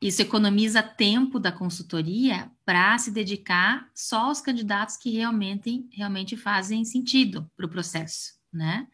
[0.00, 6.84] Isso economiza tempo da consultoria para se dedicar só aos candidatos que realmente, realmente fazem
[6.84, 8.86] sentido para o processo, né?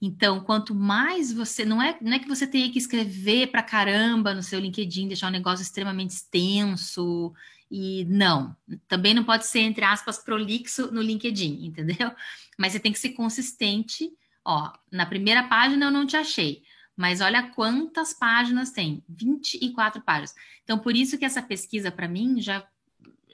[0.00, 1.64] Então, quanto mais você.
[1.64, 5.28] Não é, não é que você tenha que escrever para caramba no seu LinkedIn, deixar
[5.28, 7.32] um negócio extremamente extenso.
[7.70, 12.12] E não, também não pode ser, entre aspas, prolixo no LinkedIn, entendeu?
[12.58, 14.10] Mas você tem que ser consistente.
[14.44, 16.62] Ó, na primeira página eu não te achei,
[16.96, 20.34] mas olha quantas páginas tem: 24 páginas.
[20.62, 22.66] Então, por isso que essa pesquisa, para mim, já,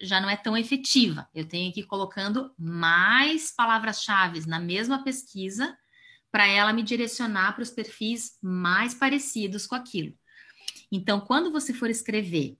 [0.00, 1.28] já não é tão efetiva.
[1.34, 5.76] Eu tenho que ir colocando mais palavras-chave na mesma pesquisa
[6.30, 10.14] para ela me direcionar para os perfis mais parecidos com aquilo.
[10.90, 12.56] Então, quando você for escrever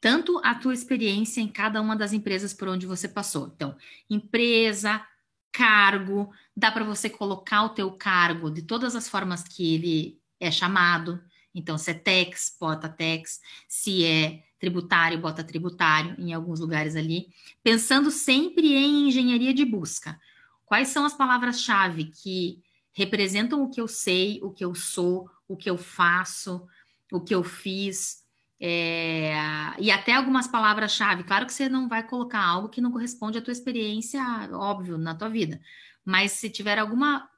[0.00, 3.50] tanto a tua experiência em cada uma das empresas por onde você passou.
[3.54, 3.76] Então,
[4.08, 5.04] empresa,
[5.50, 10.50] cargo, dá para você colocar o teu cargo de todas as formas que ele é
[10.50, 11.20] chamado.
[11.54, 17.28] Então, se é tax, bota tax, se é tributário, bota tributário em alguns lugares ali,
[17.62, 20.18] pensando sempre em engenharia de busca.
[20.66, 22.62] Quais são as palavras-chave que
[22.94, 26.66] representam o que eu sei, o que eu sou, o que eu faço,
[27.12, 28.24] o que eu fiz,
[28.58, 29.34] É,
[29.78, 31.24] e até algumas palavras-chave.
[31.24, 34.20] Claro que você não vai colocar algo que não corresponde à tua experiência,
[34.52, 35.60] óbvio, na tua vida.
[36.04, 37.28] Mas se tiver alguma,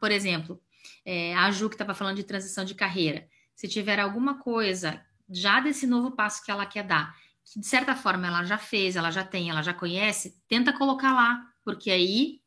[0.00, 0.60] por exemplo,
[1.04, 5.00] é, a Ju que estava falando de transição de carreira, se tiver alguma coisa
[5.30, 8.96] já desse novo passo que ela quer dar, que de certa forma ela já fez,
[8.96, 12.39] ela já tem, ela já conhece, tenta colocar lá, porque aí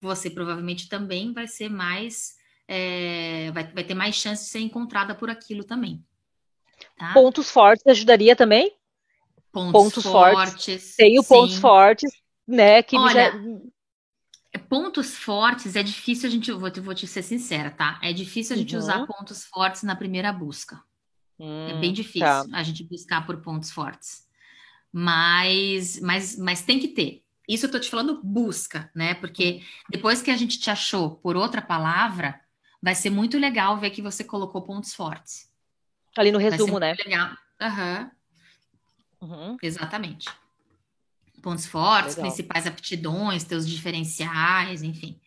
[0.00, 2.36] você provavelmente também vai ser mais,
[2.66, 6.02] é, vai, vai ter mais chance de ser encontrada por aquilo também.
[6.96, 7.12] Tá?
[7.12, 8.74] Pontos fortes ajudaria também?
[9.52, 10.50] Pontos, pontos fortes.
[10.50, 10.96] fortes.
[10.96, 11.28] Tenho sim.
[11.28, 12.12] pontos fortes,
[12.46, 12.82] né?
[12.82, 14.58] Que Olha, já...
[14.68, 17.98] pontos fortes é difícil a gente, vou te, vou te ser sincera, tá?
[18.02, 18.82] É difícil a gente uhum.
[18.82, 20.80] usar pontos fortes na primeira busca.
[21.38, 22.46] Hum, é bem hum, difícil tá.
[22.52, 24.28] a gente buscar por pontos fortes.
[24.92, 27.24] Mas, mas, mas tem que ter.
[27.50, 29.14] Isso eu tô te falando busca, né?
[29.14, 32.40] Porque depois que a gente te achou por outra palavra,
[32.80, 35.50] vai ser muito legal ver que você colocou pontos fortes.
[36.16, 36.94] Ali no resumo, né?
[36.94, 37.30] Legal.
[37.60, 38.10] Uhum.
[39.22, 39.56] Uhum.
[39.60, 40.28] Exatamente.
[41.42, 42.30] Pontos fortes, legal.
[42.30, 45.20] principais aptidões, teus diferenciais, enfim.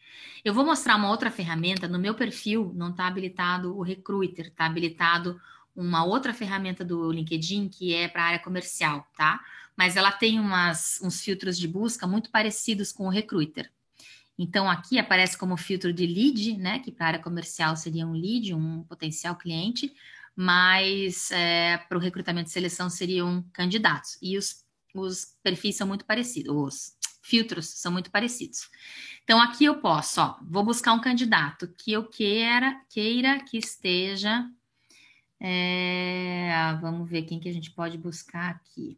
[0.46, 1.90] Eu vou mostrar uma outra ferramenta.
[1.90, 5.42] No meu perfil não está habilitado o Recruiter, está habilitado
[5.76, 9.42] uma outra ferramenta do LinkedIn que é para a área comercial, tá?
[9.76, 13.72] Mas ela tem umas, uns filtros de busca muito parecidos com o Recruiter.
[14.38, 16.80] Então, aqui aparece como filtro de lead, né?
[16.80, 19.94] Que para a área comercial seria um lead, um potencial cliente
[20.36, 24.18] mas é, para o recrutamento e seleção seriam candidatos.
[24.22, 28.70] E os, os perfis são muito parecidos, os filtros são muito parecidos.
[29.24, 34.50] Então, aqui eu posso, ó, vou buscar um candidato que eu queira, queira que esteja.
[35.40, 38.98] É, vamos ver quem que a gente pode buscar aqui.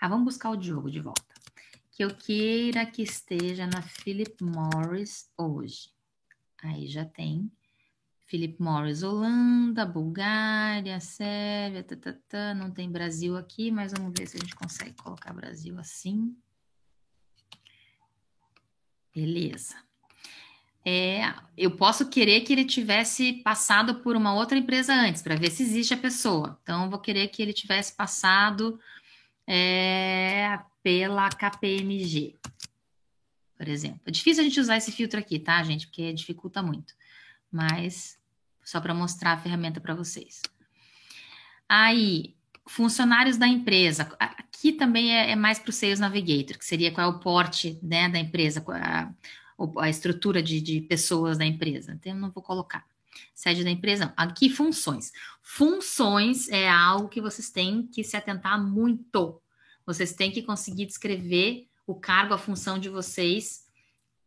[0.00, 1.34] Ah, vamos buscar o Diogo de volta.
[1.90, 5.90] Que eu queira que esteja na Philip Morris hoje.
[6.62, 7.50] Aí já tem
[8.26, 12.54] Philip Morris, Holanda, Bulgária, Sérvia, tá, tá, tá.
[12.54, 16.34] não tem Brasil aqui, mas vamos ver se a gente consegue colocar Brasil assim.
[19.14, 19.76] Beleza.
[20.86, 25.50] É, eu posso querer que ele tivesse passado por uma outra empresa antes, para ver
[25.50, 26.58] se existe a pessoa.
[26.62, 28.78] Então, eu vou querer que ele tivesse passado
[29.46, 32.36] é, pela KPMG,
[33.56, 34.00] por exemplo.
[34.06, 35.86] É difícil a gente usar esse filtro aqui, tá, gente?
[35.86, 36.94] Porque dificulta muito
[37.54, 38.18] mas
[38.64, 40.42] só para mostrar a ferramenta para vocês.
[41.68, 42.34] Aí,
[42.66, 44.10] funcionários da empresa.
[44.18, 47.78] Aqui também é, é mais para o Sales Navigator, que seria qual é o porte
[47.80, 49.12] né, da empresa, a,
[49.78, 51.92] a estrutura de, de, pessoas da empresa.
[51.92, 52.84] Então, eu não vou colocar.
[53.34, 54.12] Sede da empresa.
[54.16, 55.12] Aqui, funções.
[55.42, 59.40] Funções é algo que vocês têm que se atentar muito.
[59.86, 63.64] Vocês têm que conseguir descrever o cargo, a função de vocês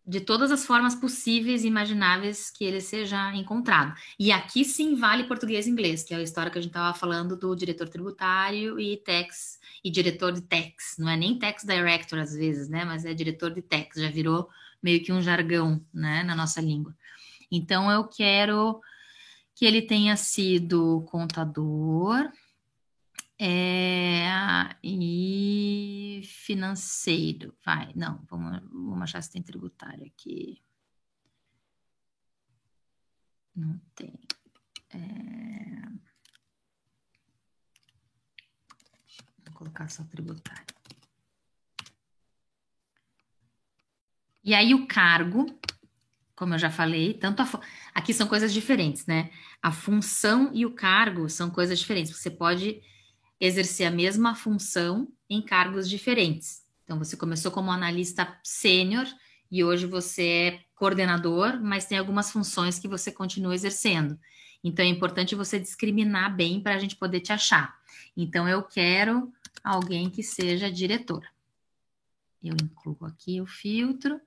[0.07, 3.93] de todas as formas possíveis e imagináveis que ele seja encontrado.
[4.17, 6.97] E aqui sim vale português e inglês, que é a história que a gente estava
[6.97, 10.95] falando do diretor tributário e tax e diretor de tax.
[10.97, 12.85] Não é nem tax director às vezes, né?
[12.85, 14.47] Mas é diretor de tax, já virou
[14.81, 16.95] meio que um jargão, né, na nossa língua.
[17.51, 18.81] Então eu quero
[19.55, 22.31] que ele tenha sido contador,
[23.39, 30.61] é, e financeiro, vai, não, vamos, vamos achar se tem tributário aqui.
[33.55, 34.13] Não tem.
[34.89, 35.87] É...
[39.45, 40.65] Vou colocar só tributário.
[44.43, 45.45] E aí o cargo,
[46.37, 47.49] como eu já falei, tanto a,
[47.95, 49.31] aqui são coisas diferentes, né?
[49.61, 52.15] A função e o cargo são coisas diferentes.
[52.15, 52.79] Você pode
[53.41, 56.63] exercer a mesma função em cargos diferentes.
[56.83, 59.05] Então, você começou como analista sênior
[59.51, 64.17] e hoje você é coordenador, mas tem algumas funções que você continua exercendo.
[64.63, 67.75] Então, é importante você discriminar bem para a gente poder te achar.
[68.15, 69.33] Então, eu quero
[69.63, 71.25] alguém que seja diretor.
[72.43, 74.21] Eu incluo aqui o filtro.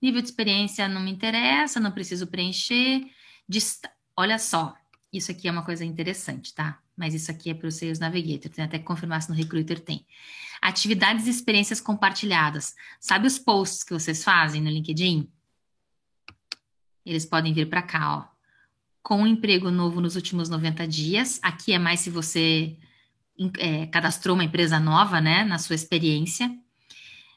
[0.00, 3.06] Nível de experiência não me interessa, não preciso preencher.
[4.16, 4.74] Olha só,
[5.12, 6.80] isso aqui é uma coisa interessante, tá?
[6.96, 9.80] mas isso aqui é para o Sales Navigator, tem até que confirmar se no Recruiter
[9.80, 10.06] tem.
[10.62, 12.74] Atividades e experiências compartilhadas.
[13.00, 15.28] Sabe os posts que vocês fazem no LinkedIn?
[17.04, 18.34] Eles podem vir para cá, ó.
[19.02, 21.38] Com um emprego novo nos últimos 90 dias.
[21.42, 22.78] Aqui é mais se você
[23.58, 26.50] é, cadastrou uma empresa nova, né, na sua experiência.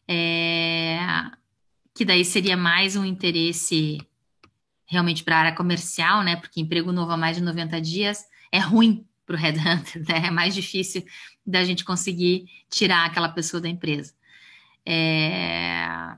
[0.08, 1.00] É,
[1.98, 3.98] que daí seria mais um interesse
[4.86, 6.36] realmente para a área comercial, né?
[6.36, 10.28] Porque emprego novo há mais de 90 dias é ruim para o headhunter, né?
[10.28, 11.04] É mais difícil
[11.44, 14.14] da gente conseguir tirar aquela pessoa da empresa.
[14.86, 16.16] É...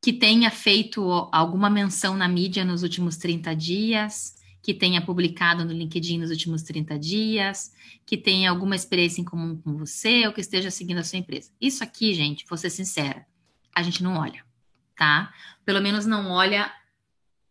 [0.00, 5.72] Que tenha feito alguma menção na mídia nos últimos 30 dias, que tenha publicado no
[5.72, 7.72] LinkedIn nos últimos 30 dias,
[8.06, 11.50] que tenha alguma experiência em comum com você ou que esteja seguindo a sua empresa.
[11.60, 13.26] Isso aqui, gente, vou ser sincera,
[13.76, 14.42] a gente não olha,
[14.96, 15.34] tá?
[15.62, 16.72] Pelo menos não olha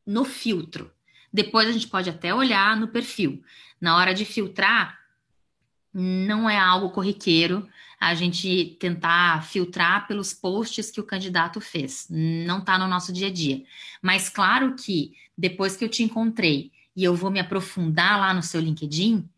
[0.04, 0.92] no filtro.
[1.32, 3.44] Depois a gente pode até olhar no perfil.
[3.80, 5.00] Na hora de filtrar,
[5.94, 7.70] não é algo corriqueiro
[8.00, 12.08] a gente tentar filtrar pelos posts que o candidato fez.
[12.10, 13.64] Não está no nosso dia a dia.
[14.02, 18.42] Mas claro que depois que eu te encontrei e eu vou me aprofundar lá no
[18.42, 19.30] seu LinkedIn.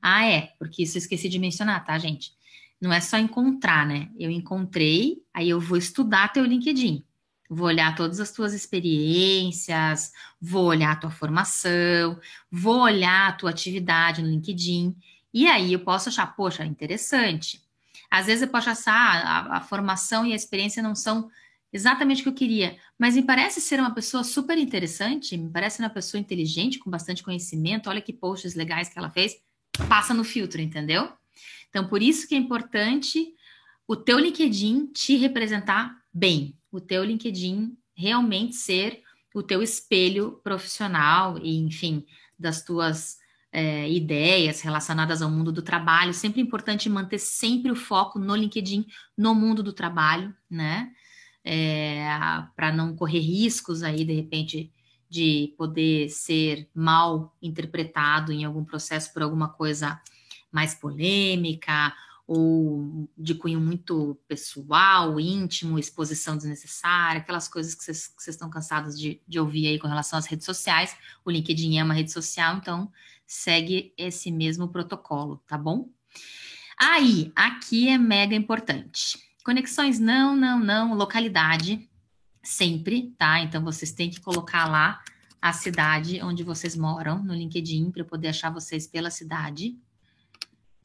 [0.00, 2.35] Ah, é, porque isso eu esqueci de mencionar, tá, gente?
[2.80, 4.10] Não é só encontrar, né?
[4.18, 7.04] Eu encontrei, aí eu vou estudar teu LinkedIn.
[7.48, 12.18] Vou olhar todas as tuas experiências, vou olhar a tua formação,
[12.50, 14.96] vou olhar a tua atividade no LinkedIn.
[15.32, 17.62] E aí eu posso achar, poxa, interessante.
[18.10, 21.30] Às vezes eu posso achar ah, a, a formação e a experiência não são
[21.72, 25.80] exatamente o que eu queria, mas me parece ser uma pessoa super interessante, me parece
[25.80, 29.36] uma pessoa inteligente, com bastante conhecimento, olha que posts legais que ela fez,
[29.88, 31.12] passa no filtro, entendeu?
[31.68, 33.34] Então, por isso que é importante
[33.86, 39.02] o teu LinkedIn te representar bem, o teu LinkedIn realmente ser
[39.34, 42.04] o teu espelho profissional e, enfim,
[42.38, 43.18] das tuas
[43.52, 46.14] é, ideias relacionadas ao mundo do trabalho.
[46.14, 48.86] Sempre importante manter sempre o foco no LinkedIn,
[49.16, 50.90] no mundo do trabalho, né?
[51.46, 52.04] é,
[52.56, 54.72] para não correr riscos aí, de repente,
[55.08, 60.00] de poder ser mal interpretado em algum processo por alguma coisa
[60.50, 61.94] mais polêmica
[62.26, 69.22] ou de cunho muito pessoal, íntimo, exposição desnecessária, aquelas coisas que vocês estão cansados de,
[69.28, 70.96] de ouvir aí com relação às redes sociais.
[71.24, 72.90] O LinkedIn é uma rede social, então
[73.24, 75.88] segue esse mesmo protocolo, tá bom?
[76.78, 79.18] Aí, aqui é mega importante.
[79.44, 81.88] Conexões não, não, não, localidade,
[82.42, 83.40] sempre, tá?
[83.40, 85.00] Então vocês têm que colocar lá
[85.40, 89.78] a cidade onde vocês moram no LinkedIn para eu poder achar vocês pela cidade.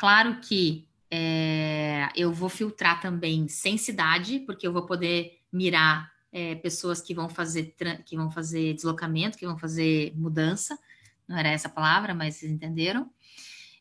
[0.02, 6.56] Claro que é, eu vou filtrar também sem cidade, porque eu vou poder mirar é,
[6.56, 10.76] pessoas que vão fazer que vão fazer deslocamento, que vão fazer mudança.
[11.28, 13.12] Não era essa palavra, mas vocês entenderam.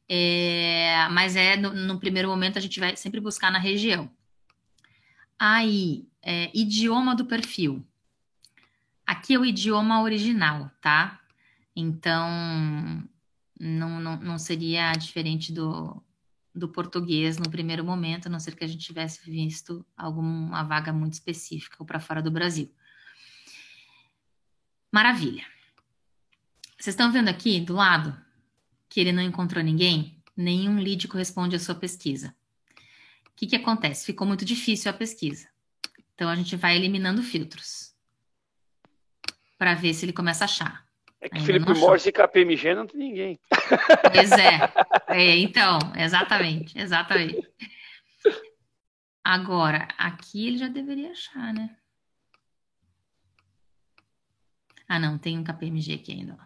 [0.06, 4.10] É, mas é no, no primeiro momento a gente vai sempre buscar na região.
[5.38, 7.82] Aí, é, idioma do perfil.
[9.06, 11.18] Aqui é o idioma original, tá?
[11.74, 12.28] Então,
[13.58, 16.02] não, não, não seria diferente do,
[16.54, 20.92] do português no primeiro momento, a não ser que a gente tivesse visto alguma vaga
[20.92, 22.72] muito específica ou para fora do Brasil.
[24.92, 25.44] Maravilha.
[26.78, 28.18] Vocês estão vendo aqui do lado
[28.88, 30.20] que ele não encontrou ninguém?
[30.36, 32.34] Nenhum lead corresponde à sua pesquisa
[33.40, 34.04] que, que acontece?
[34.04, 35.48] Ficou muito difícil a pesquisa.
[36.14, 37.94] Então a gente vai eliminando filtros
[39.56, 40.86] para ver se ele começa a achar.
[41.20, 43.40] É que Ainda Felipe Morris e KPMG não tem ninguém.
[44.12, 44.72] Pois é.
[45.08, 45.36] é.
[45.38, 47.46] Então, exatamente, exatamente.
[49.22, 51.76] Agora, aqui ele já deveria achar, né?
[54.88, 56.38] Ah, não, tem um KPMG aqui ainda.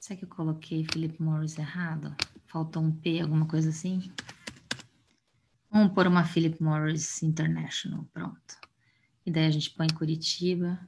[0.00, 2.16] Será que eu coloquei Philip Morris errado?
[2.46, 4.10] Faltou um P, alguma coisa assim?
[5.70, 8.56] Vamos pôr uma Philip Morris International, pronto.
[9.24, 10.78] E daí a gente põe Curitiba.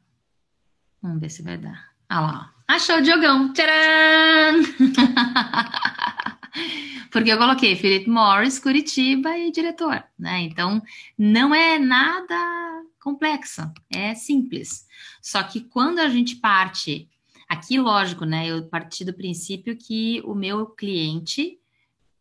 [1.03, 1.91] Vamos ver se vai dar.
[2.09, 3.53] Ah lá, achou o Diogão.
[3.53, 4.63] Tcharam!
[7.13, 10.41] Porque eu coloquei Philip Morris, Curitiba e diretor, né?
[10.41, 10.83] Então,
[11.19, 14.87] não é nada complexo, é simples.
[15.21, 17.09] Só que quando a gente parte
[17.51, 18.47] Aqui, lógico, né?
[18.47, 21.59] Eu parti do princípio que o meu cliente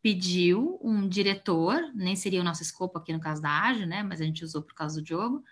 [0.01, 4.03] pediu um diretor, nem seria o nosso escopo aqui no caso da Ágil, né?
[4.03, 5.43] Mas a gente usou por causa do Diogo,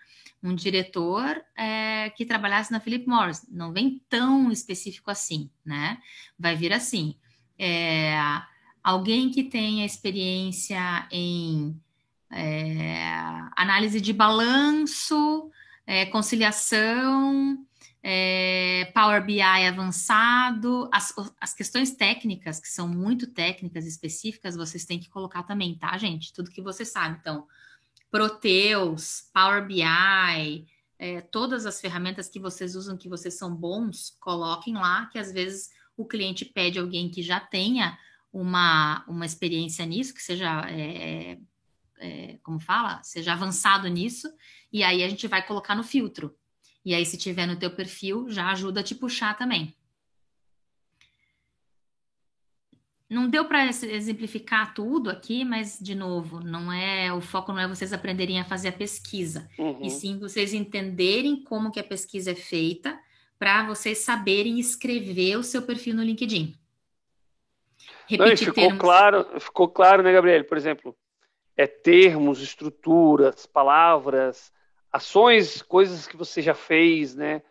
[0.42, 3.46] um diretor é, que trabalhasse na Philip Morris.
[3.50, 5.98] Não vem tão específico assim, né?
[6.38, 7.16] Vai vir assim.
[7.58, 8.16] É,
[8.82, 11.78] alguém que tenha experiência em
[12.32, 13.04] é,
[13.56, 15.50] análise de balanço,
[15.86, 17.66] é, conciliação,
[18.02, 25.00] é, Power BI avançado, as, as questões técnicas, que são muito técnicas específicas, vocês têm
[25.00, 26.32] que colocar também, tá, gente?
[26.32, 27.18] Tudo que você sabe.
[27.20, 27.46] Então,
[28.10, 30.66] Proteus, Power BI,
[30.98, 35.32] é, todas as ferramentas que vocês usam, que vocês são bons, coloquem lá, que às
[35.32, 37.98] vezes o cliente pede alguém que já tenha
[38.32, 41.38] uma, uma experiência nisso, que seja, é,
[41.98, 44.28] é, como fala, seja avançado nisso,
[44.72, 46.37] e aí a gente vai colocar no filtro.
[46.88, 49.74] E aí, se tiver no teu perfil, já ajuda a te puxar também.
[53.10, 57.66] não deu para exemplificar tudo aqui, mas de novo, não é o foco não é
[57.66, 59.80] vocês aprenderem a fazer a pesquisa, uhum.
[59.82, 62.98] e sim vocês entenderem como que a pesquisa é feita
[63.38, 66.54] para vocês saberem escrever o seu perfil no LinkedIn.
[68.06, 68.78] Repetir não, ficou termos...
[68.78, 70.44] claro, ficou claro, né, Gabriel?
[70.44, 70.94] Por exemplo,
[71.56, 74.52] é termos, estruturas, palavras,
[74.92, 77.42] ações, coisas que você já fez, né?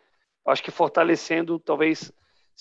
[0.46, 2.12] Acho que fortalecendo, talvez.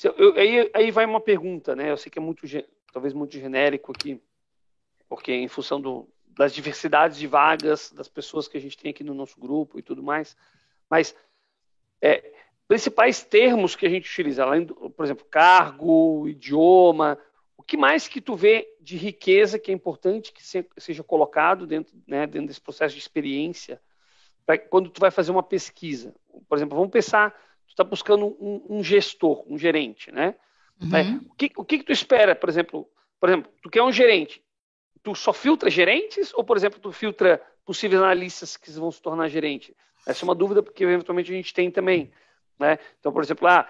[0.04, 1.92] Eu, aí, aí vai uma pergunta, né?
[1.92, 2.46] Eu sei que é muito,
[2.92, 4.22] talvez muito genérico aqui,
[5.08, 9.04] porque em função do, das diversidades de vagas das pessoas que a gente tem aqui
[9.04, 10.36] no nosso grupo e tudo mais,
[10.90, 11.16] mas
[12.02, 12.34] é,
[12.68, 17.18] principais termos que a gente utiliza, além do, por exemplo, cargo, idioma,
[17.56, 20.44] o que mais que tu vê de riqueza que é importante que
[20.78, 23.82] seja colocado dentro, né, dentro desse processo de experiência,
[24.48, 26.16] pra, quando tu vai fazer uma pesquisa?
[26.48, 27.32] Por exemplo, vamos pensar,
[27.68, 30.36] tu está buscando um, um, gestor, um gerente, né?
[30.82, 31.22] Uhum.
[31.30, 34.42] O, que, o que, que tu espera, por exemplo, por exemplo, tu quer um gerente,
[35.04, 39.28] tu só filtra gerentes ou, por exemplo, tu filtra possíveis analistas que vão se tornar
[39.28, 39.76] gerente?
[40.06, 42.12] Essa é uma dúvida porque eventualmente a gente tem também.
[42.58, 42.80] Né?
[43.00, 43.70] Então, por exemplo, ah,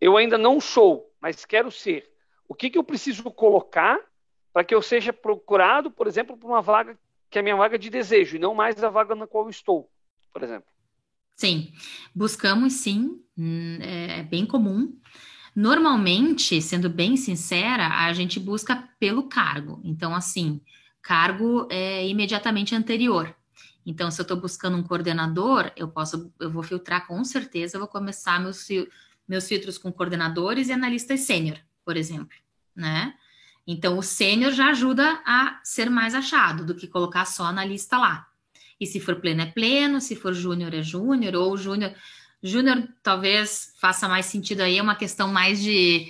[0.00, 2.12] eu ainda não sou, mas quero ser.
[2.46, 3.98] O que, que eu preciso colocar
[4.52, 6.98] para que eu seja procurado, por exemplo, por uma vaga
[7.30, 9.50] que é a minha vaga de desejo e não mais a vaga na qual eu
[9.50, 9.90] estou,
[10.32, 10.68] por exemplo?
[11.36, 11.72] Sim,
[12.14, 14.98] buscamos sim, hum, é, é bem comum.
[15.54, 19.80] Normalmente, sendo bem sincera, a gente busca pelo cargo.
[19.84, 20.60] Então, assim,
[21.02, 23.34] cargo é imediatamente anterior.
[23.84, 27.80] Então, se eu estou buscando um coordenador, eu posso, eu vou filtrar com certeza, eu
[27.80, 28.68] vou começar meus,
[29.26, 32.36] meus filtros com coordenadores e analistas sênior, por exemplo,
[32.76, 33.14] né?
[33.66, 38.27] Então, o sênior já ajuda a ser mais achado do que colocar só analista lá.
[38.80, 41.92] E se for pleno é pleno, se for júnior é júnior, ou júnior.
[42.42, 46.08] Júnior talvez faça mais sentido aí, é uma questão mais de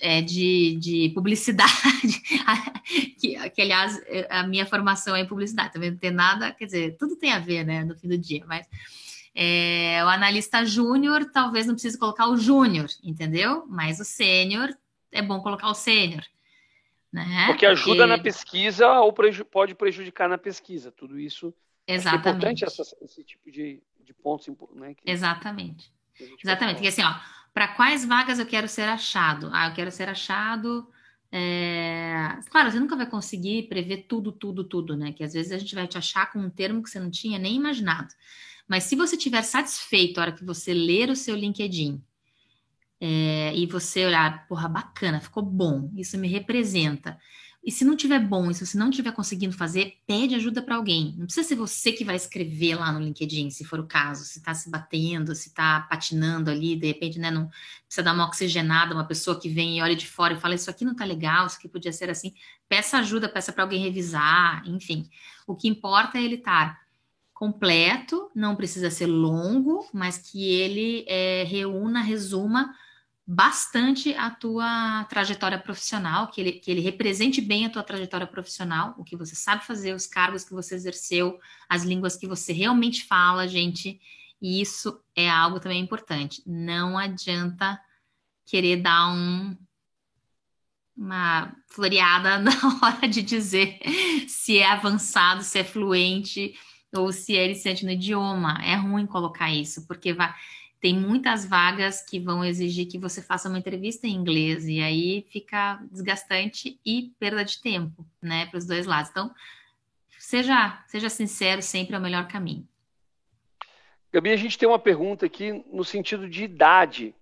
[0.00, 2.20] é, de, de publicidade,
[3.18, 4.00] que, que, aliás
[4.30, 7.38] a minha formação é em publicidade, também não tem nada, quer dizer, tudo tem a
[7.38, 8.66] ver, né, no fim do dia, mas
[9.34, 13.66] é, o analista júnior talvez não precise colocar o júnior, entendeu?
[13.68, 14.70] Mas o sênior
[15.10, 16.22] é bom colocar o sênior.
[17.12, 17.46] Né?
[17.46, 18.06] Porque ajuda Porque...
[18.06, 21.52] na pesquisa ou preju pode prejudicar na pesquisa, tudo isso.
[21.86, 22.26] Exatamente.
[22.26, 24.94] É importante essa, esse tipo de, de pontos, né?
[24.94, 25.92] Que, Exatamente.
[26.42, 27.14] Exatamente, porque assim, ó,
[27.52, 29.50] para quais vagas eu quero ser achado?
[29.52, 30.88] Ah, eu quero ser achado.
[31.30, 32.38] É...
[32.50, 35.12] Claro, você nunca vai conseguir prever tudo, tudo, tudo, né?
[35.12, 37.38] Que às vezes a gente vai te achar com um termo que você não tinha
[37.38, 38.08] nem imaginado.
[38.68, 42.02] Mas se você estiver satisfeito a hora que você ler o seu LinkedIn
[43.00, 47.18] é, e você olhar, porra, bacana, ficou bom, isso me representa.
[47.64, 50.76] E se não tiver bom, e se você não estiver conseguindo fazer, pede ajuda para
[50.76, 51.14] alguém.
[51.16, 54.38] Não precisa ser você que vai escrever lá no LinkedIn, se for o caso, se
[54.38, 57.48] está se batendo, se está patinando ali, de repente, né, não
[57.86, 60.68] precisa dar uma oxigenada, uma pessoa que vem e olha de fora e fala isso
[60.68, 62.34] aqui não está legal, isso aqui podia ser assim.
[62.68, 65.08] Peça ajuda, peça para alguém revisar, enfim.
[65.46, 66.84] O que importa é ele estar
[67.32, 72.74] completo, não precisa ser longo, mas que ele é, reúna, resuma
[73.26, 78.94] bastante a tua trajetória profissional, que ele, que ele represente bem a tua trajetória profissional,
[78.98, 81.38] o que você sabe fazer, os cargos que você exerceu,
[81.68, 83.98] as línguas que você realmente fala, gente.
[84.42, 86.42] E isso é algo também importante.
[86.46, 87.80] Não adianta
[88.44, 89.56] querer dar um,
[90.94, 92.52] uma floreada na
[92.82, 93.78] hora de dizer
[94.28, 96.54] se é avançado, se é fluente
[96.94, 98.60] ou se é iniciante no idioma.
[98.62, 100.34] É ruim colocar isso, porque vai
[100.84, 105.26] tem muitas vagas que vão exigir que você faça uma entrevista em inglês e aí
[105.30, 109.08] fica desgastante e perda de tempo, né, para os dois lados.
[109.10, 109.34] Então,
[110.18, 112.68] seja, seja sincero, sempre é o melhor caminho.
[114.12, 117.14] Gabi, a gente tem uma pergunta aqui no sentido de idade,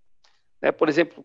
[0.60, 0.72] né?
[0.72, 1.24] Por exemplo,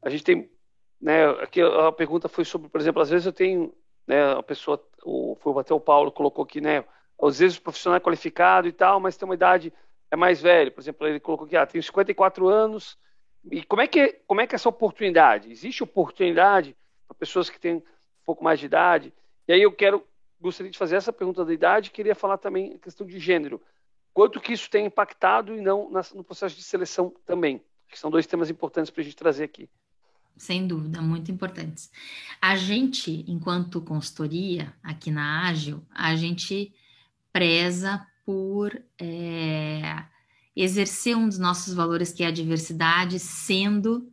[0.00, 0.50] a gente tem,
[0.98, 1.28] né?
[1.42, 3.74] Aqui a pergunta foi sobre, por exemplo, às vezes eu tenho,
[4.06, 4.32] né?
[4.32, 6.82] A pessoa, o, foi até o Paulo colocou aqui, né?
[7.22, 9.70] Às vezes o profissional é qualificado e tal, mas tem uma idade
[10.14, 12.96] é mais velho, por exemplo, ele colocou aqui, ah, tem 54 anos,
[13.50, 15.50] e como é que, como é que é essa oportunidade?
[15.50, 16.74] Existe oportunidade
[17.06, 17.82] para pessoas que têm um
[18.24, 19.12] pouco mais de idade?
[19.46, 20.02] E aí eu quero,
[20.40, 23.60] gostaria de fazer essa pergunta da idade, queria falar também a questão de gênero.
[24.12, 27.60] Quanto que isso tem impactado e não no processo de seleção também?
[27.88, 29.68] Que são dois temas importantes para a gente trazer aqui.
[30.36, 31.90] Sem dúvida, muito importantes.
[32.40, 36.72] A gente, enquanto consultoria aqui na Ágil, a gente
[37.32, 40.03] preza por é,
[40.56, 44.10] exercer um dos nossos valores, que é a diversidade, sendo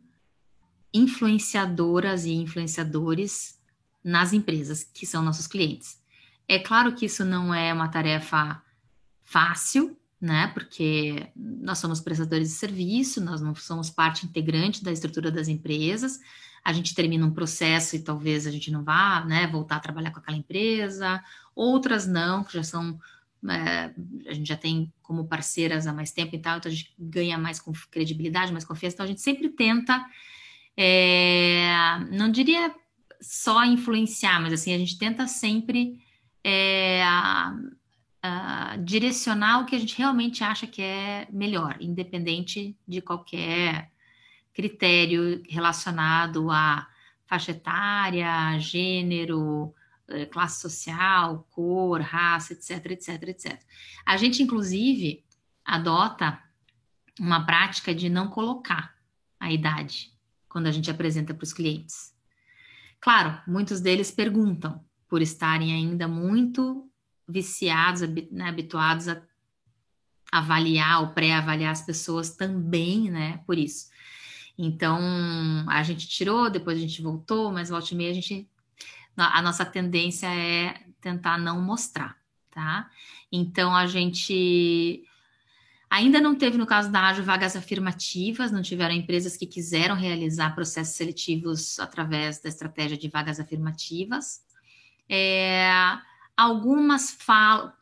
[0.92, 3.58] influenciadoras e influenciadores
[4.04, 6.00] nas empresas, que são nossos clientes.
[6.48, 8.60] É claro que isso não é uma tarefa
[9.22, 10.48] fácil, né?
[10.48, 16.20] Porque nós somos prestadores de serviço, nós não somos parte integrante da estrutura das empresas.
[16.64, 20.12] a gente termina um processo e talvez a gente não vá né, voltar a trabalhar
[20.12, 21.20] com aquela empresa,
[21.56, 23.00] outras não, que já são.
[23.50, 23.92] É,
[24.28, 27.36] a gente já tem como parceiras há mais tempo e tal, então a gente ganha
[27.36, 27.60] mais
[27.90, 28.94] credibilidade, mais confiança.
[28.94, 30.04] Então a gente sempre tenta,
[30.76, 32.72] é, não diria
[33.20, 36.00] só influenciar, mas assim, a gente tenta sempre
[36.44, 37.54] é, a,
[38.22, 43.90] a direcionar o que a gente realmente acha que é melhor, independente de qualquer
[44.54, 46.86] critério relacionado a
[47.26, 49.74] faixa etária, gênero,
[50.30, 53.60] classe social, cor, raça, etc, etc, etc.
[54.04, 55.24] A gente, inclusive,
[55.64, 56.38] adota
[57.18, 58.94] uma prática de não colocar
[59.38, 60.12] a idade
[60.48, 62.14] quando a gente apresenta para os clientes.
[63.00, 66.88] Claro, muitos deles perguntam, por estarem ainda muito
[67.28, 68.00] viciados,
[68.30, 69.22] né, habituados a
[70.30, 73.90] avaliar ou pré-avaliar as pessoas também, né, por isso.
[74.56, 75.00] Então,
[75.68, 78.48] a gente tirou, depois a gente voltou, mas volta e meia a gente.
[79.16, 82.16] A nossa tendência é tentar não mostrar,
[82.50, 82.90] tá?
[83.30, 85.02] Então, a gente
[85.90, 90.54] ainda não teve, no caso da Ágil, vagas afirmativas, não tiveram empresas que quiseram realizar
[90.54, 94.40] processos seletivos através da estratégia de vagas afirmativas.
[95.08, 95.70] É,
[96.36, 97.72] algumas falam,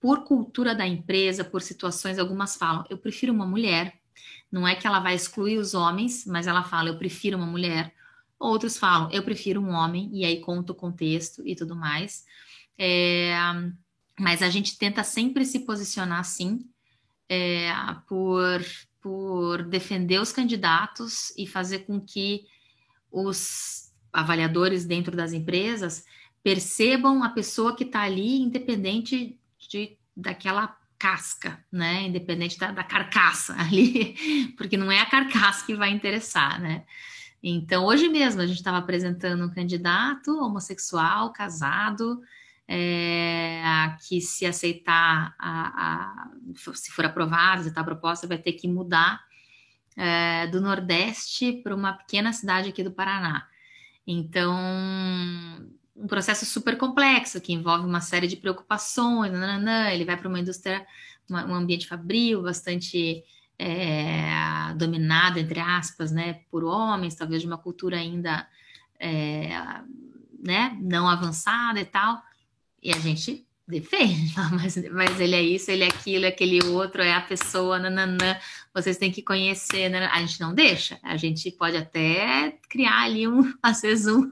[0.00, 4.00] por cultura da empresa, por situações, algumas falam, eu prefiro uma mulher
[4.50, 7.92] não é que ela vai excluir os homens, mas ela fala, eu prefiro uma mulher.
[8.38, 12.24] Outros falam, eu prefiro um homem, e aí conta o contexto e tudo mais.
[12.78, 13.34] É,
[14.18, 16.68] mas a gente tenta sempre se posicionar assim,
[17.28, 17.70] é,
[18.08, 18.64] por,
[19.00, 22.44] por defender os candidatos e fazer com que
[23.10, 26.04] os avaliadores dentro das empresas
[26.42, 32.04] percebam a pessoa que está ali, independente de, daquela casca, né?
[32.04, 34.16] Independente da, da, carcaça ali,
[34.56, 36.84] porque não é a carcaça que vai interessar, né?
[37.42, 42.20] Então, hoje mesmo a gente estava apresentando um candidato homossexual, casado,
[42.68, 43.62] é,
[44.06, 46.30] que se aceitar, a, a,
[46.74, 49.24] se for aprovado, se está proposta, vai ter que mudar
[49.96, 53.46] é, do Nordeste para uma pequena cidade aqui do Paraná.
[54.06, 54.54] Então,
[55.96, 59.32] um processo super complexo que envolve uma série de preocupações.
[59.32, 60.86] Nananã, ele vai para uma indústria,
[61.28, 63.24] uma, um ambiente fabril bastante
[63.58, 68.46] é, dominado, entre aspas, né, por homens, talvez de uma cultura ainda
[68.98, 69.48] é,
[70.42, 72.20] né, não avançada e tal.
[72.82, 77.02] E a gente defende, mas, mas ele é isso, ele é aquilo, é aquele outro,
[77.02, 78.38] é a pessoa, nananã,
[78.72, 80.12] vocês têm que conhecer, nananã.
[80.12, 84.30] a gente não deixa, a gente pode até criar ali um, às vezes um,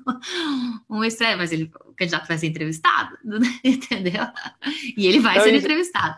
[0.89, 3.19] um estranho, mas ele, o candidato vai ser entrevistado,
[3.65, 4.25] entendeu?
[4.97, 6.17] E ele vai então, ser entrevistado.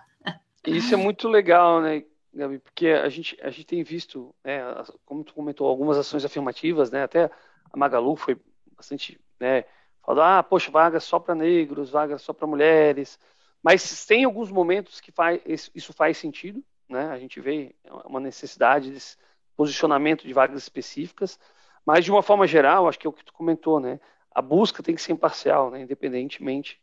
[0.66, 2.02] Isso é muito legal, né,
[2.36, 4.60] Gabi, porque a gente, a gente tem visto, né,
[5.04, 7.30] como tu comentou, algumas ações afirmativas, né, até
[7.72, 8.36] a Magalu foi
[8.76, 9.64] bastante, né,
[10.06, 13.18] Falando, ah, poxa, vagas só para negros, vagas só para mulheres.
[13.60, 15.40] Mas tem alguns momentos que faz,
[15.74, 17.08] isso faz sentido, né?
[17.08, 19.16] A gente vê uma necessidade desse
[19.56, 21.40] posicionamento de vagas específicas,
[21.84, 23.98] mas de uma forma geral, acho que é o que tu comentou, né?
[24.30, 25.80] A busca tem que ser imparcial, né?
[25.80, 26.80] Independentemente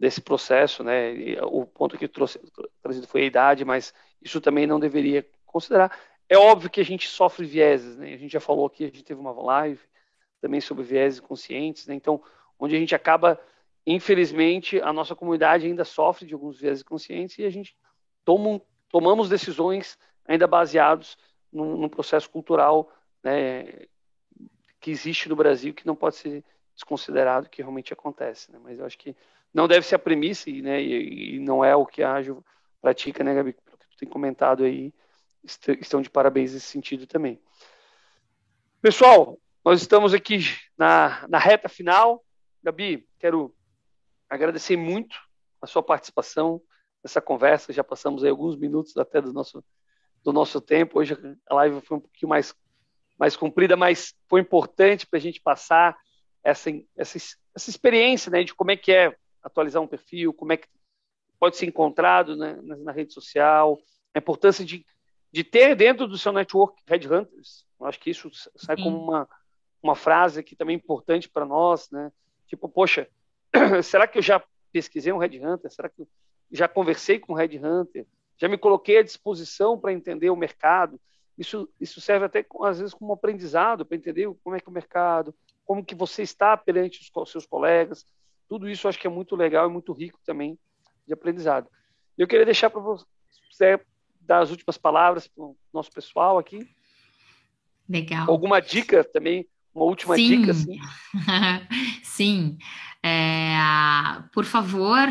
[0.00, 1.14] desse processo, né?
[1.14, 2.40] E o ponto que trouxe
[2.82, 5.94] trazido foi a idade, mas isso também não deveria considerar.
[6.26, 8.14] É óbvio que a gente sofre vieses, né?
[8.14, 9.78] A gente já falou aqui, a gente teve uma live
[10.40, 11.94] também sobre vieses conscientes, né?
[11.94, 12.22] Então,
[12.58, 13.38] onde a gente acaba,
[13.86, 17.76] infelizmente, a nossa comunidade ainda sofre de alguns viés conscientes e a gente
[18.24, 18.58] toma,
[18.88, 21.18] tomamos decisões ainda baseados
[21.52, 22.90] num, num processo cultural
[23.22, 23.86] né,
[24.80, 26.42] que existe no Brasil que não pode ser
[26.74, 28.50] desconsiderado que realmente acontece.
[28.50, 28.58] Né?
[28.62, 29.14] Mas eu acho que
[29.52, 32.44] não deve ser a premissa né, e, e não é o que a Ágil
[32.80, 33.52] pratica, né, Gabi?
[33.52, 34.92] Pelo que tu tem comentado aí,
[35.44, 37.40] estão de parabéns nesse sentido também.
[38.80, 40.40] Pessoal, nós estamos aqui
[40.78, 42.24] na, na reta final.
[42.62, 43.54] Gabi, quero
[44.28, 45.16] agradecer muito
[45.60, 46.62] a sua participação
[47.02, 47.72] nessa conversa.
[47.72, 49.62] Já passamos aí alguns minutos até do nosso,
[50.22, 50.98] do nosso tempo.
[50.98, 51.16] Hoje
[51.48, 52.54] a live foi um pouquinho mais,
[53.18, 55.98] mais comprida, mas foi importante para a gente passar
[56.42, 57.18] essa, essa,
[57.54, 60.68] essa experiência né, de como é que é atualizar um perfil, como é que
[61.38, 63.80] pode ser encontrado né, na, na, rede social,
[64.14, 64.84] a importância de,
[65.32, 67.66] de ter dentro do seu network headhunters.
[67.80, 68.82] Eu acho que isso sai Sim.
[68.82, 69.28] como uma,
[69.82, 72.12] uma frase que também é importante para nós, né?
[72.46, 73.08] Tipo, poxa,
[73.82, 75.70] será que eu já pesquisei um Red Hunter?
[75.70, 76.08] Será que eu
[76.50, 78.06] já conversei com um Red Hunter?
[78.36, 81.00] Já me coloquei à disposição para entender o mercado?
[81.38, 84.74] Isso, isso serve até, às vezes, como aprendizado, para entender como é que é o
[84.74, 85.34] mercado,
[85.64, 88.04] como que você está perante os seus colegas.
[88.50, 90.58] Tudo isso acho que é muito legal e muito rico também
[91.06, 91.68] de aprendizado.
[92.18, 93.80] Eu queria deixar para você
[94.20, 96.68] dar as últimas palavras para o nosso pessoal aqui.
[97.88, 98.28] Legal.
[98.28, 100.40] Alguma dica também uma última Sim.
[100.40, 100.50] dica.
[100.50, 100.80] Assim.
[102.02, 102.58] Sim.
[103.04, 103.52] É,
[104.34, 105.06] por favor,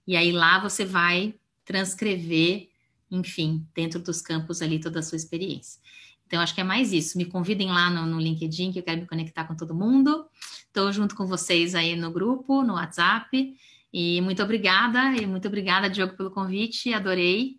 [0.08, 1.36] E aí lá você vai
[1.66, 2.70] transcrever,
[3.12, 5.82] enfim, dentro dos campos ali toda a sua experiência.
[6.30, 7.18] Então, acho que é mais isso.
[7.18, 10.28] Me convidem lá no, no LinkedIn, que eu quero me conectar com todo mundo.
[10.68, 13.56] Estou junto com vocês aí no grupo, no WhatsApp.
[13.92, 16.94] E muito obrigada, e muito obrigada, Diogo, pelo convite.
[16.94, 17.56] Adorei.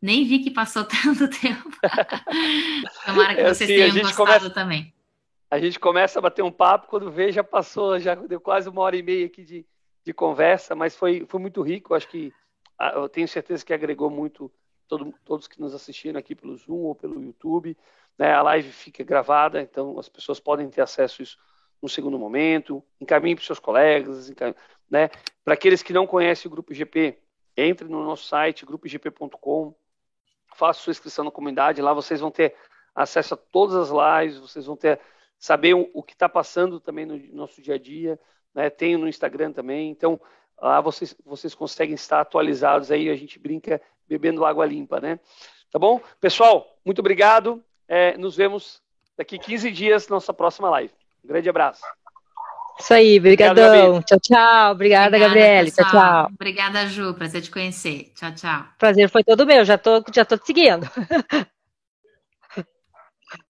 [0.00, 1.68] Nem vi que passou tanto tempo.
[3.04, 4.94] Tomara que é vocês assim, tenham gostado começa, também.
[5.50, 8.80] A gente começa a bater um papo, quando vê, já passou, já deu quase uma
[8.82, 9.66] hora e meia aqui de,
[10.04, 11.94] de conversa, mas foi, foi muito rico.
[11.94, 12.32] Acho que
[12.78, 14.48] ah, eu tenho certeza que agregou muito
[14.88, 17.76] todo, todos que nos assistiram aqui pelo Zoom ou pelo YouTube.
[18.18, 18.32] Né?
[18.32, 21.38] A live fica gravada, então as pessoas podem ter acesso a isso
[21.80, 22.82] no segundo momento.
[23.00, 24.28] Encaminhe para os seus colegas.
[24.90, 25.08] Né?
[25.44, 27.18] Para aqueles que não conhecem o Grupo GP,
[27.56, 29.74] entre no nosso site, grupogp.com,
[30.54, 31.82] faça sua inscrição na comunidade.
[31.82, 32.54] Lá vocês vão ter
[32.94, 35.00] acesso a todas as lives, vocês vão ter
[35.38, 38.18] saber o, que está passando também no nosso dia a dia.
[38.54, 38.70] Né?
[38.70, 39.90] Tenho no Instagram também.
[39.90, 40.20] Então,
[40.60, 43.08] lá vocês, vocês conseguem estar atualizados aí.
[43.08, 45.18] A gente brinca bebendo água limpa, né?
[45.70, 46.00] Tá bom?
[46.20, 47.62] Pessoal, muito obrigado.
[47.86, 48.80] É, nos vemos
[49.16, 50.92] daqui 15 dias na nossa próxima live.
[51.24, 51.82] Um grande abraço.
[52.78, 54.00] Isso aí, brigadão.
[54.02, 54.72] tchau, tchau.
[54.72, 55.72] Obrigada, Obrigada Gabriele.
[55.72, 56.28] Tchau, tchau.
[56.32, 57.12] Obrigada, Ju.
[57.14, 58.12] Prazer te conhecer.
[58.14, 58.64] Tchau, tchau.
[58.78, 59.64] Prazer foi todo meu.
[59.64, 60.88] Já tô, já tô te seguindo.